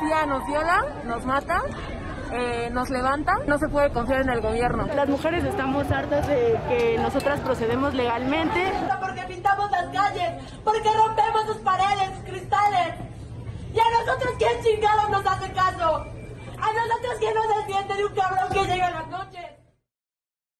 policía 0.00 0.26
nos 0.26 0.46
viola, 0.46 0.86
nos 1.04 1.24
mata, 1.26 1.62
eh, 2.32 2.68
nos 2.72 2.90
levanta, 2.90 3.38
no 3.46 3.58
se 3.58 3.68
puede 3.68 3.90
confiar 3.90 4.22
en 4.22 4.30
el 4.30 4.40
gobierno. 4.40 4.86
Las 4.94 5.08
mujeres 5.08 5.44
estamos 5.44 5.90
hartas 5.90 6.26
de 6.26 6.58
que 6.68 6.98
nosotras 6.98 7.40
procedemos 7.40 7.94
legalmente. 7.94 8.72
Porque 9.00 9.22
pintamos 9.22 9.70
las 9.70 9.86
calles, 9.92 10.42
porque 10.64 10.88
rompemos 10.92 11.46
sus 11.46 11.56
paredes, 11.58 12.10
cristales. 12.24 12.94
¿Y 13.72 13.78
a 13.78 14.04
nosotros 14.04 14.34
quién 14.38 14.62
chingados 14.62 15.10
nos 15.10 15.26
hace 15.26 15.52
caso? 15.52 16.06
¿A 16.60 16.72
nosotros 16.72 17.14
quién 17.18 17.34
nos 17.34 17.56
desmiente 17.56 17.94
de 17.94 18.04
un 18.04 18.14
cabrón 18.14 18.48
que 18.52 18.72
llega 18.72 18.88
en 18.88 18.94
las 18.94 19.08
noches? 19.08 19.46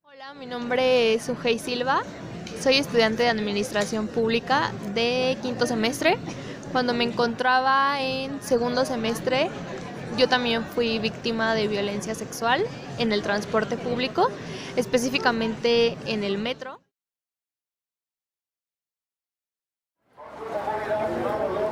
Hola, 0.02 0.34
mi 0.34 0.46
nombre 0.46 1.14
es 1.14 1.28
Ujei 1.28 1.58
Silva. 1.58 2.02
Soy 2.60 2.76
estudiante 2.76 3.22
de 3.22 3.30
Administración 3.30 4.06
Pública 4.06 4.70
de 4.94 5.38
quinto 5.42 5.66
semestre. 5.66 6.18
Cuando 6.72 6.94
me 6.94 7.04
encontraba 7.04 8.00
en 8.00 8.40
segundo 8.42 8.84
semestre, 8.84 9.50
yo 10.16 10.28
también 10.28 10.64
fui 10.64 10.98
víctima 10.98 11.54
de 11.54 11.66
violencia 11.66 12.14
sexual 12.14 12.64
en 12.98 13.12
el 13.12 13.22
transporte 13.22 13.76
público, 13.76 14.30
específicamente 14.76 15.96
en 16.06 16.22
el 16.22 16.38
metro. 16.38 16.80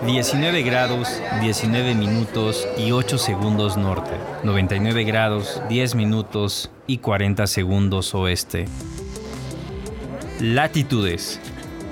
19 0.04 0.62
grados, 0.62 1.08
19 1.40 1.94
minutos 1.94 2.66
y 2.76 2.92
8 2.92 3.18
segundos 3.18 3.76
norte. 3.76 4.12
99 4.44 5.04
grados, 5.04 5.60
10 5.68 5.94
minutos 5.96 6.70
y 6.86 6.98
40 6.98 7.46
segundos 7.46 8.14
oeste. 8.14 8.66
Latitudes. 10.40 11.40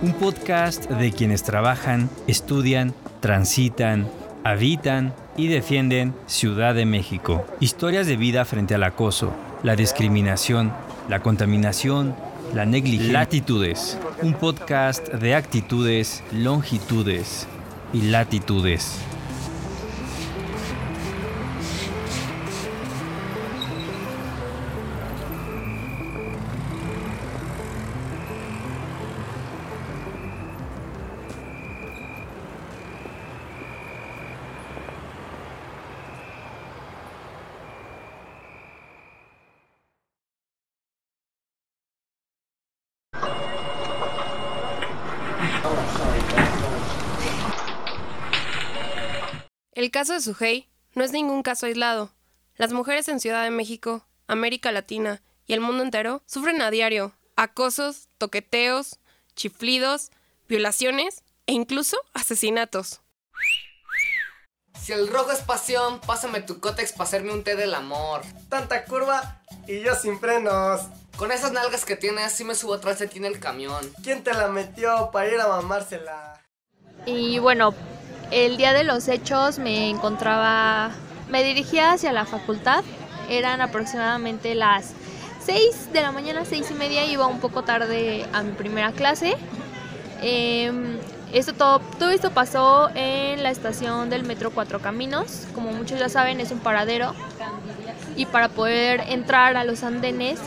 Un 0.03 0.13
podcast 0.13 0.91
de 0.91 1.11
quienes 1.11 1.43
trabajan, 1.43 2.11
estudian, 2.27 2.93
transitan, 3.21 4.07
habitan 4.45 5.15
y 5.39 5.49
defienden 5.49 6.15
Ciudad 6.27 6.75
de 6.75 6.85
México. 6.85 7.47
Historias 7.61 8.07
de 8.07 8.19
vida 8.19 8.45
frente 8.45 8.75
al 8.75 8.83
acoso, 8.83 9.33
la 9.63 9.75
discriminación, 9.75 10.71
la 11.09 11.21
contaminación, 11.21 12.15
la 12.53 12.67
negligencia. 12.67 13.21
Latitudes. 13.21 13.99
Un 14.21 14.35
podcast 14.35 15.09
de 15.09 15.35
actitudes, 15.35 16.23
longitudes 16.31 17.47
y 17.95 18.03
latitudes. 18.03 18.99
El 49.77 49.91
caso 49.91 50.15
de 50.15 50.23
Sujei 50.23 50.71
no 50.95 51.05
es 51.05 51.13
ningún 51.13 51.43
caso 51.43 51.67
aislado. 51.67 52.11
Las 52.57 52.73
mujeres 52.73 53.09
en 53.09 53.21
Ciudad 53.21 53.45
de 53.45 53.51
México, 53.51 54.07
América 54.27 54.73
Latina 54.73 55.21
y 55.47 55.53
el 55.53 55.61
mundo 55.61 55.83
entero 55.83 56.23
sufren 56.25 56.63
a 56.63 56.71
diario 56.71 57.13
acosos, 57.37 58.09
toqueteos, 58.17 58.99
chiflidos, 59.35 60.13
violaciones 60.49 61.23
e 61.45 61.53
incluso 61.53 61.99
asesinatos. 62.15 63.03
Si 64.81 64.95
el 64.95 65.09
rojo 65.09 65.33
es 65.33 65.41
pasión, 65.41 66.01
pásame 66.01 66.41
tu 66.41 66.59
cótex 66.59 66.93
para 66.93 67.05
hacerme 67.05 67.35
un 67.35 67.45
té 67.45 67.55
del 67.55 67.75
amor. 67.75 68.23
Tanta 68.49 68.87
curva 68.87 69.43
y 69.69 69.81
yo 69.81 69.95
sin 69.95 70.19
frenos. 70.19 70.87
Con 71.19 71.33
esas 71.33 71.53
nalgas 71.53 71.85
que 71.85 71.97
tienes, 71.97 72.33
sí 72.33 72.45
me 72.45 72.55
subo 72.55 72.73
atrás 72.73 72.99
de 72.99 73.09
ti 73.09 73.19
en 73.19 73.27
el 73.27 73.41
camión. 73.41 73.93
¿Quién 74.03 74.25
te 74.25 74.33
la 74.33 74.49
metió 74.49 75.11
para 75.13 75.29
ir 75.29 75.39
a 75.39 75.49
mamársela? 75.49 76.43
Y 77.05 77.39
bueno, 77.41 77.75
el 78.31 78.57
día 78.57 78.73
de 78.73 78.85
los 78.85 79.09
hechos 79.09 79.59
me 79.59 79.91
encontraba, 79.91 80.91
me 81.29 81.43
dirigía 81.43 81.93
hacia 81.93 82.13
la 82.13 82.25
facultad, 82.25 82.83
eran 83.29 83.61
aproximadamente 83.61 84.55
las 84.55 84.93
6 85.45 85.93
de 85.93 86.03
la 86.03 86.11
mañana, 86.11 86.45
seis 86.45 86.69
y 86.73 86.75
media, 86.75 87.05
iba 87.05 87.27
un 87.27 87.39
poco 87.39 87.63
tarde 87.63 88.27
a 88.33 88.43
mi 88.43 88.53
primera 88.53 88.91
clase. 88.91 89.37
Em, 90.21 90.99
esto 91.33 91.53
todo, 91.53 91.79
todo 91.99 92.11
esto 92.11 92.33
pasó 92.33 92.91
en 92.95 93.45
la 93.45 93.51
estación 93.51 94.11
del 94.11 94.25
metro 94.25 94.51
Cuatro 94.51 94.81
Caminos, 94.81 95.47
como 95.55 95.71
muchos 95.73 96.01
ya 96.01 96.09
saben 96.09 96.41
es 96.41 96.51
un 96.51 96.59
paradero. 96.59 97.15
Y 98.17 98.27
para 98.27 98.49
poder 98.49 99.05
entrar 99.09 99.57
a 99.57 99.63
los 99.63 99.85
andenes 99.85 100.41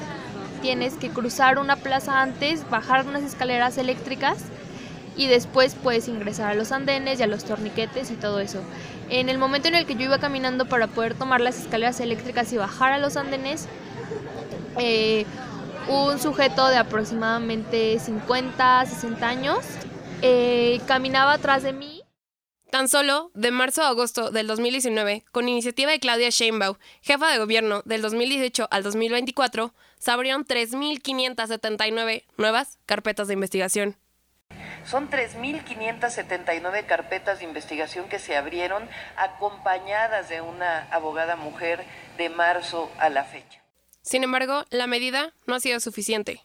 tienes 0.62 0.96
que 0.96 1.10
cruzar 1.10 1.60
una 1.60 1.78
plaza 1.78 2.22
antes, 2.22 2.70
bajar 2.70 3.08
unas 3.08 3.24
escaleras 3.24 3.78
eléctricas 3.78 4.40
y 5.20 5.28
después 5.28 5.76
puedes 5.76 6.08
ingresar 6.08 6.50
a 6.50 6.54
los 6.54 6.72
andenes 6.72 7.20
y 7.20 7.24
a 7.24 7.28
los 7.28 7.44
torniquetes 7.44 8.10
y 8.10 8.16
todo 8.16 8.40
eso. 8.40 8.62
En 9.10 9.28
el 9.28 9.38
momento 9.38 9.68
en 9.68 9.76
el 9.76 9.86
que 9.86 9.96
yo 9.96 10.04
iba 10.04 10.18
caminando 10.18 10.66
para 10.66 10.88
poder 10.88 11.14
tomar 11.14 11.42
las 11.42 11.60
escaleras 11.60 12.00
eléctricas 12.00 12.54
y 12.54 12.58
bajar 12.58 12.94
a 12.94 13.00
los 13.00 13.18
andenes, 13.18 13.68
eh, 14.80 15.26
un 15.90 16.20
sujeto 16.20 16.70
de 16.70 16.78
aproximadamente 16.78 18.00
50, 18.00 18.86
60 18.86 19.28
años 19.28 19.58
eh, 20.22 20.80
caminaba 20.88 21.34
atrás 21.34 21.64
de 21.64 21.74
mí. 21.74 22.02
Tan 22.72 22.88
solo 22.88 23.32
de 23.34 23.52
marzo 23.52 23.82
a 23.82 23.90
agosto 23.90 24.32
del 24.32 24.48
2019, 24.48 25.26
con 25.34 25.50
iniciativa 25.50 25.92
de 25.92 26.00
Claudia 26.00 26.30
Sheinbaum, 26.30 26.78
jefa 27.02 27.30
de 27.30 27.40
gobierno 27.40 27.82
del 27.84 28.02
2018 28.02 28.70
al 28.72 28.84
2024, 28.84 29.74
se 29.98 30.12
abrieron 30.12 30.46
3.579 30.46 32.24
nuevas 32.38 32.80
carpetas 32.86 33.28
de 33.28 33.34
investigación. 33.34 33.98
Son 34.90 35.08
3.579 35.10 36.86
carpetas 36.88 37.40
de 37.40 37.46
investigación 37.46 38.10
que 38.10 38.18
se 38.18 38.36
abrieron 38.36 38.90
acompañadas 39.18 40.30
de 40.30 40.42
una 40.42 40.88
abogada 40.90 41.36
mujer 41.36 41.86
de 42.18 42.30
marzo 42.30 42.92
a 42.98 43.10
la 43.10 43.24
fecha. 43.24 43.62
Sin 44.02 44.24
embargo, 44.24 44.66
la 44.72 44.88
medida 44.88 45.34
no 45.46 45.54
ha 45.54 45.60
sido 45.60 45.80
suficiente. 45.80 46.42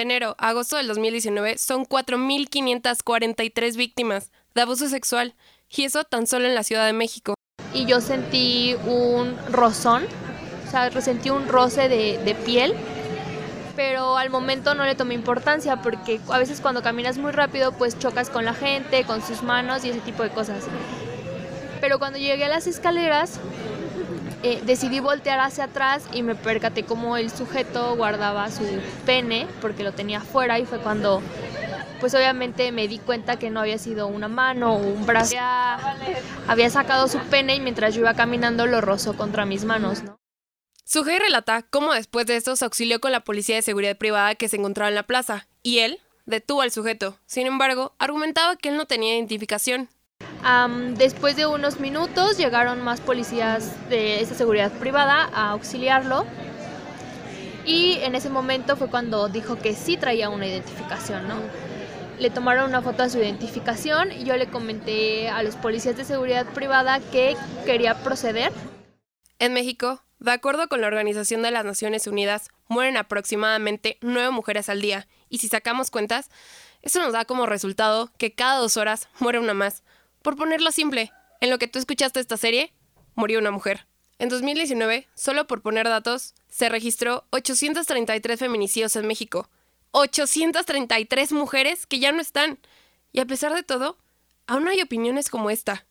Enero 0.00 0.36
a 0.38 0.48
agosto 0.48 0.76
del 0.76 0.88
2019 0.88 1.58
son 1.58 1.84
4.543 1.84 3.76
víctimas 3.76 4.30
de 4.54 4.62
abuso 4.62 4.88
sexual, 4.88 5.34
y 5.70 5.84
eso 5.84 6.04
tan 6.04 6.26
solo 6.26 6.46
en 6.46 6.54
la 6.54 6.62
Ciudad 6.62 6.86
de 6.86 6.92
México. 6.92 7.34
Y 7.74 7.84
yo 7.86 8.00
sentí 8.00 8.74
un 8.86 9.36
rozón, 9.50 10.06
o 10.66 10.70
sea, 10.70 10.90
sentí 11.00 11.30
un 11.30 11.48
roce 11.48 11.88
de 11.88 12.36
piel, 12.46 12.74
pero 13.76 14.16
al 14.16 14.30
momento 14.30 14.74
no 14.74 14.84
le 14.84 14.94
tomé 14.94 15.14
importancia 15.14 15.82
porque 15.82 16.20
a 16.30 16.38
veces 16.38 16.60
cuando 16.60 16.82
caminas 16.82 17.18
muy 17.18 17.30
rápido 17.30 17.70
pues 17.72 17.98
chocas 17.98 18.28
con 18.28 18.44
la 18.44 18.54
gente, 18.54 19.04
con 19.04 19.22
sus 19.22 19.42
manos 19.42 19.84
y 19.84 19.90
ese 19.90 20.00
tipo 20.00 20.22
de 20.24 20.30
cosas. 20.30 20.64
Pero 21.80 22.00
cuando 22.00 22.18
llegué 22.18 22.44
a 22.46 22.48
las 22.48 22.66
escaleras 22.66 23.38
eh, 24.42 24.60
decidí 24.64 25.00
voltear 25.00 25.40
hacia 25.40 25.64
atrás 25.64 26.04
y 26.12 26.22
me 26.22 26.34
percaté 26.34 26.84
como 26.84 27.16
el 27.16 27.30
sujeto 27.30 27.96
guardaba 27.96 28.50
su 28.50 28.64
pene 29.04 29.46
porque 29.60 29.82
lo 29.82 29.92
tenía 29.92 30.18
afuera 30.18 30.58
y 30.58 30.64
fue 30.64 30.78
cuando 30.78 31.22
pues 32.00 32.14
obviamente 32.14 32.70
me 32.72 32.86
di 32.86 32.98
cuenta 32.98 33.38
que 33.38 33.50
no 33.50 33.60
había 33.60 33.78
sido 33.78 34.06
una 34.06 34.28
mano 34.28 34.74
o 34.74 34.78
un 34.78 35.04
brazo. 35.04 35.34
Había, 36.46 36.70
sacado 36.70 37.08
su 37.08 37.18
pene 37.18 37.56
y 37.56 37.60
mientras 37.60 37.94
yo 37.94 38.00
iba 38.02 38.14
caminando 38.14 38.66
lo 38.66 38.80
rozó 38.80 39.16
contra 39.16 39.44
mis 39.44 39.64
manos, 39.64 40.02
¿no? 40.02 40.18
Relata 41.04 41.62
cómo 41.62 41.92
después 41.92 42.26
de 42.26 42.36
esto 42.36 42.56
se 42.56 42.64
auxilió 42.64 43.00
con 43.00 43.12
la 43.12 43.24
policía 43.24 43.56
de 43.56 43.62
seguridad 43.62 43.96
privada 43.96 44.34
que 44.36 44.48
se 44.48 44.56
encontraba 44.56 44.88
en 44.88 44.94
la 44.94 45.02
plaza 45.02 45.48
y 45.62 45.80
él 45.80 46.00
detuvo 46.24 46.62
al 46.62 46.70
sujeto. 46.70 47.18
Sin 47.26 47.46
embargo, 47.46 47.94
argumentaba 47.98 48.56
que 48.56 48.68
él 48.68 48.76
no 48.76 48.86
tenía 48.86 49.14
identificación 49.14 49.88
después 50.96 51.36
de 51.36 51.46
unos 51.46 51.80
minutos 51.80 52.38
llegaron 52.38 52.82
más 52.82 53.00
policías 53.00 53.74
de 53.88 54.20
esa 54.20 54.34
seguridad 54.34 54.72
privada 54.72 55.28
a 55.32 55.50
auxiliarlo 55.50 56.26
y 57.64 57.98
en 58.02 58.14
ese 58.14 58.30
momento 58.30 58.76
fue 58.76 58.88
cuando 58.88 59.28
dijo 59.28 59.56
que 59.56 59.74
sí 59.74 59.96
traía 59.96 60.30
una 60.30 60.46
identificación, 60.46 61.28
¿no? 61.28 61.36
le 62.18 62.30
tomaron 62.30 62.68
una 62.68 62.82
foto 62.82 63.04
de 63.04 63.10
su 63.10 63.18
identificación 63.18 64.12
y 64.12 64.24
yo 64.24 64.36
le 64.36 64.48
comenté 64.48 65.28
a 65.28 65.42
los 65.42 65.56
policías 65.56 65.96
de 65.96 66.04
seguridad 66.04 66.46
privada 66.46 67.00
que 67.00 67.36
quería 67.64 68.02
proceder. 68.02 68.52
En 69.38 69.52
México, 69.54 70.02
de 70.18 70.32
acuerdo 70.32 70.68
con 70.68 70.80
la 70.80 70.88
Organización 70.88 71.42
de 71.42 71.52
las 71.52 71.64
Naciones 71.64 72.06
Unidas, 72.06 72.48
mueren 72.66 72.96
aproximadamente 72.96 73.98
nueve 74.00 74.30
mujeres 74.30 74.68
al 74.68 74.80
día 74.80 75.06
y 75.28 75.38
si 75.38 75.48
sacamos 75.48 75.90
cuentas, 75.90 76.30
eso 76.82 77.00
nos 77.00 77.12
da 77.12 77.24
como 77.24 77.46
resultado 77.46 78.10
que 78.18 78.34
cada 78.34 78.58
dos 78.58 78.76
horas 78.76 79.08
muere 79.20 79.38
una 79.38 79.54
más. 79.54 79.82
Por 80.22 80.36
ponerlo 80.36 80.72
simple, 80.72 81.12
en 81.40 81.50
lo 81.50 81.58
que 81.58 81.68
tú 81.68 81.78
escuchaste 81.78 82.20
esta 82.20 82.36
serie, 82.36 82.72
murió 83.14 83.38
una 83.38 83.50
mujer. 83.50 83.86
En 84.18 84.28
2019, 84.28 85.06
solo 85.14 85.46
por 85.46 85.62
poner 85.62 85.88
datos, 85.88 86.34
se 86.48 86.68
registró 86.68 87.24
833 87.30 88.38
feminicidios 88.38 88.96
en 88.96 89.06
México. 89.06 89.48
833 89.92 91.32
mujeres 91.32 91.86
que 91.86 92.00
ya 92.00 92.12
no 92.12 92.20
están. 92.20 92.58
Y 93.12 93.20
a 93.20 93.26
pesar 93.26 93.54
de 93.54 93.62
todo, 93.62 93.96
aún 94.46 94.68
hay 94.68 94.82
opiniones 94.82 95.30
como 95.30 95.50
esta. 95.50 95.86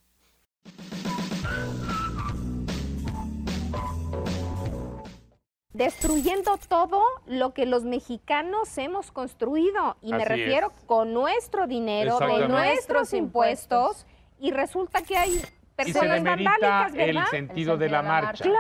destruyendo 5.78 6.58
todo 6.68 7.04
lo 7.28 7.54
que 7.54 7.68
los 7.68 7.84
mexicanos 7.84 8.78
hemos 8.78 9.12
construido. 9.12 9.96
Y 10.02 10.12
me 10.12 10.26
refiero 10.26 10.74
con 10.88 11.14
nuestro 11.14 11.68
dinero, 11.68 12.18
de 12.20 12.48
nuestros 12.48 13.14
impuestos. 13.14 14.06
Y 14.40 14.52
resulta 14.52 15.02
que 15.02 15.18
hay 15.18 15.42
y 15.86 15.94
se 15.94 16.08
demerita 16.08 16.90
el 16.96 17.26
sentido 17.28 17.78
de 17.78 17.90
la, 17.90 18.02
marcha. 18.02 18.44
Claro. 18.44 18.58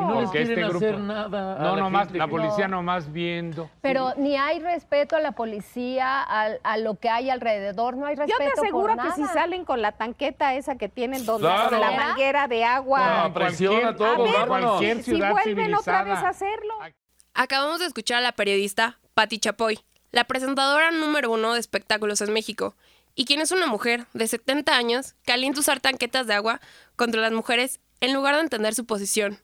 Y 0.00 0.02
no 0.02 0.20
les 0.20 0.30
quieren 0.30 0.58
este 0.58 0.76
hacer 0.76 0.98
nada. 0.98 1.58
No, 1.58 1.76
nomás, 1.76 2.10
la 2.12 2.26
policía 2.26 2.68
nomás 2.68 3.12
viendo. 3.12 3.70
Pero 3.80 4.14
ni 4.16 4.36
hay 4.36 4.58
respeto 4.58 5.16
a 5.16 5.20
la 5.20 5.32
policía, 5.32 6.22
a, 6.22 6.76
lo 6.78 6.96
que 6.96 7.08
hay 7.08 7.30
alrededor, 7.30 7.96
no 7.96 8.06
hay 8.06 8.16
respeto 8.16 8.38
Yo 8.38 8.52
te 8.52 8.60
aseguro 8.60 8.96
que 8.96 9.12
si 9.12 9.24
salen 9.26 9.64
con 9.64 9.80
la 9.80 9.92
tanqueta 9.92 10.54
esa 10.54 10.76
que 10.76 10.88
tienen 10.88 11.24
donde 11.24 11.48
la 11.48 11.92
manguera 11.92 12.48
de 12.48 12.64
agua. 12.64 13.24
No, 13.24 13.34
presiona 13.34 13.94
todo, 13.94 14.26
a 14.36 14.46
cualquier 14.46 15.02
ciudad 15.02 15.28
si 15.28 15.52
vuelven 15.52 15.74
otra 15.74 16.02
vez 16.02 16.18
a 16.18 16.30
hacerlo. 16.30 16.74
Acabamos 17.34 17.80
de 17.80 17.86
escuchar 17.86 18.18
a 18.18 18.22
la 18.22 18.32
periodista 18.32 18.98
Patti 19.14 19.38
Chapoy, 19.38 19.78
la 20.10 20.24
presentadora 20.24 20.90
número 20.90 21.30
uno 21.30 21.52
de 21.52 21.60
espectáculos 21.60 22.20
en 22.22 22.32
México 22.32 22.74
y 23.16 23.24
quien 23.24 23.40
es 23.40 23.50
una 23.50 23.66
mujer 23.66 24.06
de 24.12 24.28
70 24.28 24.76
años 24.76 25.14
calienta 25.24 25.60
usar 25.60 25.80
tanquetas 25.80 26.26
de 26.26 26.34
agua 26.34 26.60
contra 26.94 27.22
las 27.22 27.32
mujeres 27.32 27.80
en 28.00 28.12
lugar 28.12 28.36
de 28.36 28.42
entender 28.42 28.74
su 28.74 28.84
posición. 28.84 29.40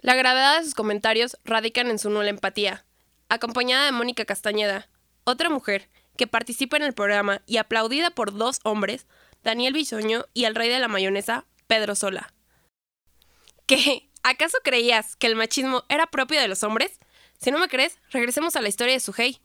La 0.00 0.16
gravedad 0.16 0.58
de 0.58 0.64
sus 0.64 0.74
comentarios 0.74 1.36
radican 1.44 1.90
en 1.90 1.98
su 1.98 2.08
nula 2.08 2.30
empatía, 2.30 2.86
acompañada 3.28 3.84
de 3.84 3.92
Mónica 3.92 4.24
Castañeda, 4.24 4.88
otra 5.24 5.50
mujer 5.50 5.90
que 6.16 6.26
participa 6.26 6.78
en 6.78 6.82
el 6.82 6.94
programa 6.94 7.42
y 7.46 7.58
aplaudida 7.58 8.10
por 8.10 8.32
dos 8.32 8.60
hombres, 8.64 9.06
Daniel 9.44 9.74
Bisoño 9.74 10.24
y 10.32 10.44
el 10.44 10.54
rey 10.54 10.70
de 10.70 10.78
la 10.78 10.88
mayonesa, 10.88 11.44
Pedro 11.66 11.94
Sola. 11.94 12.32
¿Qué? 13.66 14.08
¿Acaso 14.22 14.58
creías 14.64 15.14
que 15.16 15.26
el 15.26 15.36
machismo 15.36 15.84
era 15.90 16.06
propio 16.06 16.40
de 16.40 16.48
los 16.48 16.62
hombres? 16.62 16.98
Si 17.38 17.50
no 17.50 17.58
me 17.58 17.68
crees, 17.68 17.98
regresemos 18.10 18.56
a 18.56 18.62
la 18.62 18.68
historia 18.68 18.94
de 18.94 19.00
Sujei. 19.00 19.40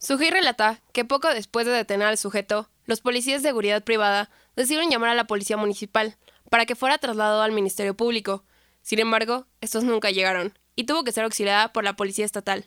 Sujei 0.00 0.30
relata 0.30 0.80
que 0.94 1.04
poco 1.04 1.28
después 1.28 1.66
de 1.66 1.72
detener 1.72 2.08
al 2.08 2.16
sujeto, 2.16 2.70
los 2.86 3.02
policías 3.02 3.42
de 3.42 3.50
seguridad 3.50 3.84
privada 3.84 4.30
decidieron 4.56 4.88
llamar 4.88 5.10
a 5.10 5.14
la 5.14 5.26
policía 5.26 5.58
municipal 5.58 6.16
para 6.48 6.64
que 6.64 6.74
fuera 6.74 6.96
trasladado 6.96 7.42
al 7.42 7.52
Ministerio 7.52 7.94
Público. 7.94 8.42
Sin 8.80 8.98
embargo, 8.98 9.44
estos 9.60 9.84
nunca 9.84 10.10
llegaron 10.10 10.58
y 10.74 10.84
tuvo 10.84 11.04
que 11.04 11.12
ser 11.12 11.24
auxiliada 11.24 11.74
por 11.74 11.84
la 11.84 11.96
policía 11.96 12.24
estatal. 12.24 12.64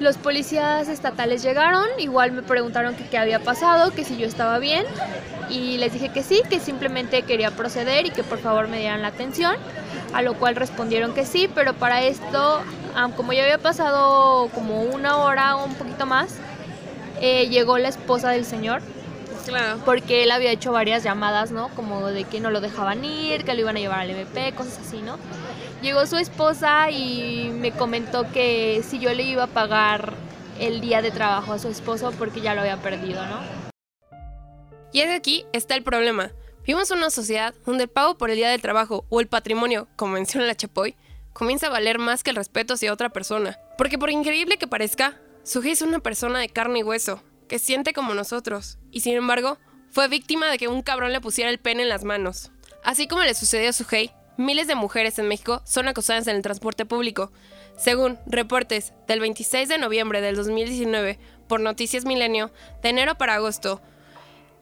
Los 0.00 0.16
policías 0.16 0.88
estatales 0.88 1.42
llegaron, 1.42 1.86
igual 1.98 2.32
me 2.32 2.42
preguntaron 2.42 2.96
qué 2.96 3.18
había 3.18 3.40
pasado, 3.40 3.92
que 3.92 4.02
si 4.02 4.16
yo 4.16 4.26
estaba 4.26 4.58
bien 4.58 4.86
y 5.50 5.76
les 5.76 5.92
dije 5.92 6.08
que 6.08 6.22
sí, 6.22 6.40
que 6.48 6.60
simplemente 6.60 7.24
quería 7.24 7.50
proceder 7.50 8.06
y 8.06 8.10
que 8.10 8.24
por 8.24 8.38
favor 8.38 8.68
me 8.68 8.78
dieran 8.78 9.02
la 9.02 9.08
atención, 9.08 9.54
a 10.14 10.22
lo 10.22 10.32
cual 10.38 10.56
respondieron 10.56 11.12
que 11.12 11.26
sí, 11.26 11.48
pero 11.54 11.74
para 11.74 12.02
esto 12.02 12.62
como 13.16 13.32
ya 13.32 13.42
había 13.42 13.58
pasado 13.58 14.48
como 14.54 14.82
una 14.82 15.18
hora 15.18 15.56
o 15.56 15.64
un 15.64 15.74
poquito 15.74 16.06
más, 16.06 16.36
eh, 17.20 17.48
llegó 17.48 17.78
la 17.78 17.88
esposa 17.88 18.30
del 18.30 18.44
señor. 18.44 18.82
Claro. 19.46 19.80
Porque 19.84 20.24
él 20.24 20.32
había 20.32 20.50
hecho 20.50 20.72
varias 20.72 21.04
llamadas, 21.04 21.52
¿no? 21.52 21.68
Como 21.68 22.08
de 22.08 22.24
que 22.24 22.40
no 22.40 22.50
lo 22.50 22.60
dejaban 22.60 23.04
ir, 23.04 23.44
que 23.44 23.54
lo 23.54 23.60
iban 23.60 23.76
a 23.76 23.80
llevar 23.80 24.00
al 24.00 24.10
MP, 24.10 24.52
cosas 24.52 24.80
así, 24.84 25.02
¿no? 25.02 25.18
Llegó 25.82 26.04
su 26.06 26.16
esposa 26.16 26.90
y 26.90 27.50
me 27.54 27.70
comentó 27.70 28.30
que 28.32 28.82
si 28.84 28.98
yo 28.98 29.14
le 29.14 29.22
iba 29.22 29.44
a 29.44 29.48
pagar 29.48 30.14
el 30.58 30.80
día 30.80 31.02
de 31.02 31.10
trabajo 31.10 31.52
a 31.52 31.58
su 31.58 31.68
esposo 31.68 32.12
porque 32.18 32.40
ya 32.40 32.54
lo 32.54 32.62
había 32.62 32.78
perdido, 32.78 33.24
¿no? 33.26 33.38
Y 34.92 35.00
es 35.00 35.10
aquí 35.10 35.44
está 35.52 35.74
el 35.74 35.82
problema. 35.82 36.32
Vivimos 36.66 36.90
en 36.90 36.98
una 36.98 37.10
sociedad 37.10 37.54
donde 37.64 37.84
el 37.84 37.90
pago 37.90 38.16
por 38.16 38.30
el 38.30 38.36
día 38.36 38.48
del 38.48 38.62
trabajo 38.62 39.04
o 39.08 39.20
el 39.20 39.28
patrimonio, 39.28 39.86
como 39.94 40.14
menciona 40.14 40.46
la 40.46 40.56
Chapoy, 40.56 40.96
comienza 41.36 41.66
a 41.66 41.70
valer 41.70 41.98
más 41.98 42.22
que 42.22 42.30
el 42.30 42.36
respeto 42.36 42.74
hacia 42.74 42.92
otra 42.92 43.10
persona. 43.10 43.58
Porque 43.76 43.98
por 43.98 44.10
increíble 44.10 44.56
que 44.56 44.66
parezca, 44.66 45.20
Sujei 45.44 45.72
es 45.72 45.82
una 45.82 45.98
persona 46.00 46.38
de 46.38 46.48
carne 46.48 46.78
y 46.78 46.82
hueso, 46.82 47.22
que 47.46 47.58
siente 47.58 47.92
como 47.92 48.14
nosotros, 48.14 48.78
y 48.90 49.00
sin 49.00 49.14
embargo, 49.14 49.58
fue 49.90 50.08
víctima 50.08 50.50
de 50.50 50.58
que 50.58 50.68
un 50.68 50.82
cabrón 50.82 51.12
le 51.12 51.20
pusiera 51.20 51.50
el 51.50 51.58
pene 51.58 51.82
en 51.82 51.90
las 51.90 52.04
manos. 52.04 52.50
Así 52.82 53.06
como 53.06 53.22
le 53.22 53.34
sucedió 53.34 53.68
a 53.68 53.72
Sujei, 53.72 54.12
miles 54.38 54.66
de 54.66 54.74
mujeres 54.74 55.18
en 55.18 55.28
México 55.28 55.60
son 55.64 55.88
acosadas 55.88 56.26
en 56.26 56.36
el 56.36 56.42
transporte 56.42 56.86
público. 56.86 57.32
Según 57.76 58.18
reportes 58.26 58.94
del 59.06 59.20
26 59.20 59.68
de 59.68 59.78
noviembre 59.78 60.22
del 60.22 60.36
2019 60.36 61.18
por 61.48 61.60
Noticias 61.60 62.06
Milenio, 62.06 62.50
de 62.82 62.88
enero 62.88 63.18
para 63.18 63.34
agosto, 63.34 63.82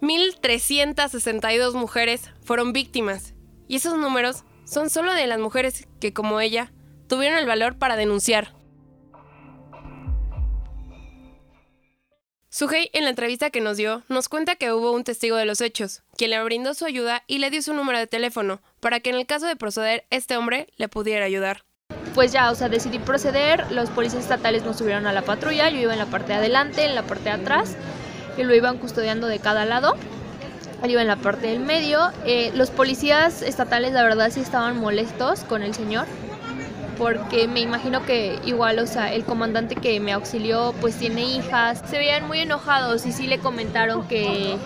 1.362 0.00 1.74
mujeres 1.74 2.30
fueron 2.42 2.72
víctimas. 2.72 3.34
Y 3.68 3.76
esos 3.76 3.96
números 3.96 4.44
son 4.64 4.90
solo 4.90 5.12
de 5.14 5.26
las 5.26 5.38
mujeres 5.38 5.86
que, 6.00 6.12
como 6.12 6.40
ella, 6.40 6.72
tuvieron 7.08 7.38
el 7.38 7.46
valor 7.46 7.76
para 7.78 7.96
denunciar. 7.96 8.52
Sujei, 12.48 12.88
en 12.92 13.02
la 13.02 13.10
entrevista 13.10 13.50
que 13.50 13.60
nos 13.60 13.76
dio, 13.76 14.04
nos 14.08 14.28
cuenta 14.28 14.54
que 14.54 14.72
hubo 14.72 14.92
un 14.92 15.02
testigo 15.02 15.36
de 15.36 15.44
los 15.44 15.60
hechos, 15.60 16.02
quien 16.16 16.30
le 16.30 16.42
brindó 16.44 16.72
su 16.74 16.84
ayuda 16.84 17.24
y 17.26 17.38
le 17.38 17.50
dio 17.50 17.60
su 17.62 17.74
número 17.74 17.98
de 17.98 18.06
teléfono, 18.06 18.62
para 18.78 19.00
que 19.00 19.10
en 19.10 19.16
el 19.16 19.26
caso 19.26 19.46
de 19.46 19.56
proceder, 19.56 20.04
este 20.10 20.36
hombre 20.36 20.68
le 20.76 20.88
pudiera 20.88 21.24
ayudar. 21.24 21.64
Pues 22.14 22.30
ya, 22.30 22.52
o 22.52 22.54
sea, 22.54 22.68
decidí 22.68 23.00
proceder, 23.00 23.72
los 23.72 23.90
policías 23.90 24.22
estatales 24.22 24.62
nos 24.62 24.78
subieron 24.78 25.08
a 25.08 25.12
la 25.12 25.22
patrulla, 25.22 25.68
yo 25.68 25.80
iba 25.80 25.92
en 25.92 25.98
la 25.98 26.06
parte 26.06 26.28
de 26.28 26.34
adelante, 26.34 26.84
en 26.84 26.94
la 26.94 27.02
parte 27.02 27.24
de 27.24 27.30
atrás, 27.30 27.76
y 28.38 28.44
lo 28.44 28.54
iban 28.54 28.78
custodiando 28.78 29.26
de 29.26 29.40
cada 29.40 29.64
lado 29.64 29.96
iba 30.90 31.00
en 31.00 31.08
la 31.08 31.16
parte 31.16 31.48
del 31.48 31.60
medio. 31.60 32.10
Eh, 32.24 32.52
los 32.54 32.70
policías 32.70 33.42
estatales, 33.42 33.92
la 33.92 34.02
verdad, 34.02 34.30
sí 34.30 34.40
estaban 34.40 34.78
molestos 34.78 35.40
con 35.40 35.62
el 35.62 35.74
señor, 35.74 36.06
porque 36.98 37.48
me 37.48 37.60
imagino 37.60 38.04
que 38.04 38.38
igual, 38.44 38.78
o 38.78 38.86
sea, 38.86 39.12
el 39.12 39.24
comandante 39.24 39.76
que 39.76 39.98
me 40.00 40.12
auxilió, 40.12 40.74
pues 40.80 40.96
tiene 40.96 41.22
hijas. 41.24 41.82
Se 41.88 41.98
veían 41.98 42.26
muy 42.26 42.40
enojados 42.40 43.06
y 43.06 43.12
sí 43.12 43.26
le 43.26 43.38
comentaron 43.38 44.06
que, 44.06 44.56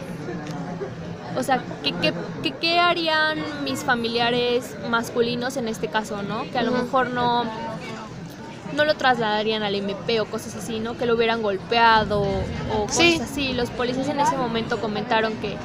o 1.37 1.42
sea, 1.42 1.62
¿qué, 1.82 2.12
qué, 2.60 2.78
harían 2.78 3.38
mis 3.64 3.80
familiares 3.80 4.76
masculinos 4.88 5.56
en 5.56 5.68
este 5.68 5.88
caso, 5.88 6.22
no? 6.22 6.50
Que 6.50 6.58
a 6.58 6.62
lo 6.62 6.72
mejor 6.72 7.10
no 7.10 7.44
no 8.75 8.84
lo 8.84 8.94
trasladarían 8.94 9.62
al 9.62 9.75
MP 9.75 10.20
o 10.20 10.26
cosas 10.26 10.54
así, 10.54 10.78
¿no? 10.78 10.96
Que 10.96 11.06
lo 11.06 11.14
hubieran 11.14 11.42
golpeado 11.42 12.22
o 12.22 12.87
cosas 12.87 13.20
así. 13.22 13.52
Los 13.52 13.70
policías 13.70 14.08
en 14.08 14.20
ese 14.20 14.37
momento 14.37 14.80
comentaron 14.80 15.34
que 15.38 15.56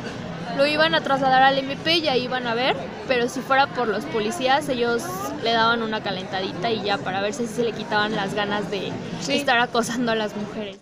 lo 0.57 0.65
iban 0.65 0.95
a 0.95 1.01
trasladar 1.01 1.41
al 1.41 1.57
MP, 1.57 2.01
ya 2.01 2.15
iban 2.15 2.47
a 2.47 2.53
ver, 2.53 2.75
pero 3.07 3.29
si 3.29 3.41
fuera 3.41 3.67
por 3.67 3.87
los 3.87 4.05
policías, 4.05 4.69
ellos 4.69 5.03
le 5.43 5.51
daban 5.51 5.81
una 5.81 6.03
calentadita 6.03 6.71
y 6.71 6.83
ya 6.83 6.97
para 6.97 7.21
ver 7.21 7.33
si 7.33 7.47
se 7.47 7.63
le 7.63 7.71
quitaban 7.71 8.15
las 8.15 8.33
ganas 8.33 8.69
de 8.69 8.91
estar 9.27 9.59
acosando 9.59 10.11
a 10.11 10.15
las 10.15 10.35
mujeres. 10.35 10.79